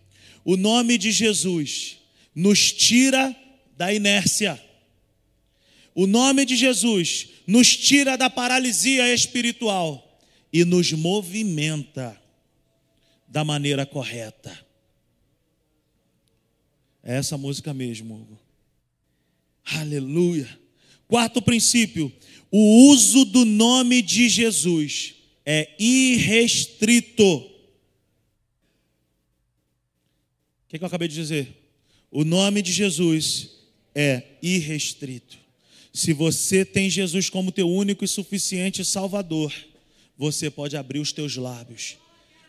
o 0.45 0.57
nome 0.57 0.97
de 0.97 1.13
Jesus 1.13 1.99
nos 2.35 2.73
tira 2.73 3.35
da 3.77 3.93
inércia. 3.93 4.63
O 5.95 6.07
nome 6.07 6.45
de 6.45 6.55
Jesus 6.55 7.29
nos 7.47 7.77
tira 7.77 8.17
da 8.17 8.31
paralisia 8.31 9.13
espiritual 9.13 10.21
e 10.53 10.65
nos 10.65 10.93
movimenta 10.93 12.21
da 13.27 13.45
maneira 13.45 13.85
correta. 13.85 14.57
É 17.03 17.17
essa 17.17 17.37
música 17.37 17.75
mesmo, 17.75 18.15
Hugo. 18.15 18.48
Aleluia. 19.75 20.49
Quarto 21.07 21.43
princípio: 21.43 22.13
o 22.51 22.91
uso 22.91 23.25
do 23.25 23.45
nome 23.45 24.01
de 24.03 24.29
Jesus 24.29 25.15
é 25.45 25.75
irrestrito. 25.79 27.25
O 27.25 27.51
que, 30.69 30.79
que 30.79 30.85
eu 30.85 30.87
acabei 30.87 31.09
de 31.09 31.15
dizer? 31.15 31.49
O 32.11 32.25
nome 32.25 32.63
de 32.63 32.73
Jesus 32.73 33.51
é 33.95 34.23
irrestrito. 34.43 35.39
Se 35.93 36.13
você 36.13 36.65
tem 36.65 36.89
Jesus 36.89 37.29
como 37.29 37.51
teu 37.51 37.69
único 37.69 38.05
e 38.05 38.09
suficiente 38.09 38.85
Salvador, 38.85 39.53
você 40.17 40.51
pode 40.51 40.77
abrir 40.77 41.01
os 41.01 41.13
teus 41.13 41.37
lábios, 41.37 41.97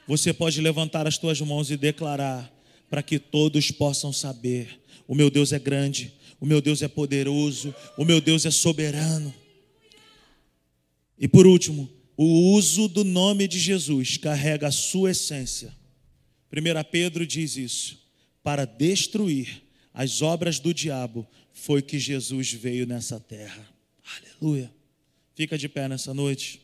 você 0.08 0.34
pode 0.34 0.60
levantar 0.60 1.08
as 1.08 1.18
tuas 1.18 1.40
mãos 1.42 1.72
e 1.72 1.78
declarar, 1.78 2.54
para 2.90 3.04
que 3.04 3.20
todos 3.20 3.72
possam 3.72 4.12
saber: 4.12 4.80
o 5.08 5.16
meu 5.16 5.30
Deus 5.30 5.52
é 5.54 5.60
grande, 5.60 6.14
o 6.40 6.46
meu 6.46 6.62
Deus 6.62 6.82
é 6.82 6.88
poderoso, 6.88 7.74
o 7.98 8.06
meu 8.06 8.22
Deus 8.22 8.46
é 8.46 8.52
soberano. 8.52 9.34
E 11.18 11.28
por 11.28 11.46
último, 11.46 11.90
o 12.16 12.54
uso 12.54 12.88
do 12.88 13.04
nome 13.04 13.48
de 13.48 13.60
Jesus 13.60 14.18
carrega 14.18 14.68
a 14.68 14.72
sua 14.72 15.12
essência. 15.12 15.74
1 16.52 16.84
Pedro 16.92 17.26
diz 17.26 17.58
isso: 17.58 18.00
para 18.42 18.66
destruir 18.66 19.62
as 19.94 20.22
obras 20.22 20.60
do 20.60 20.74
diabo 20.74 21.28
foi 21.54 21.82
que 21.82 22.00
Jesus 22.00 22.54
veio 22.54 22.86
nessa 22.86 23.20
terra. 23.20 23.68
Aleluia. 24.18 24.72
Fica 25.36 25.58
de 25.58 25.68
pé 25.68 25.88
nessa 25.88 26.14
noite. 26.14 26.62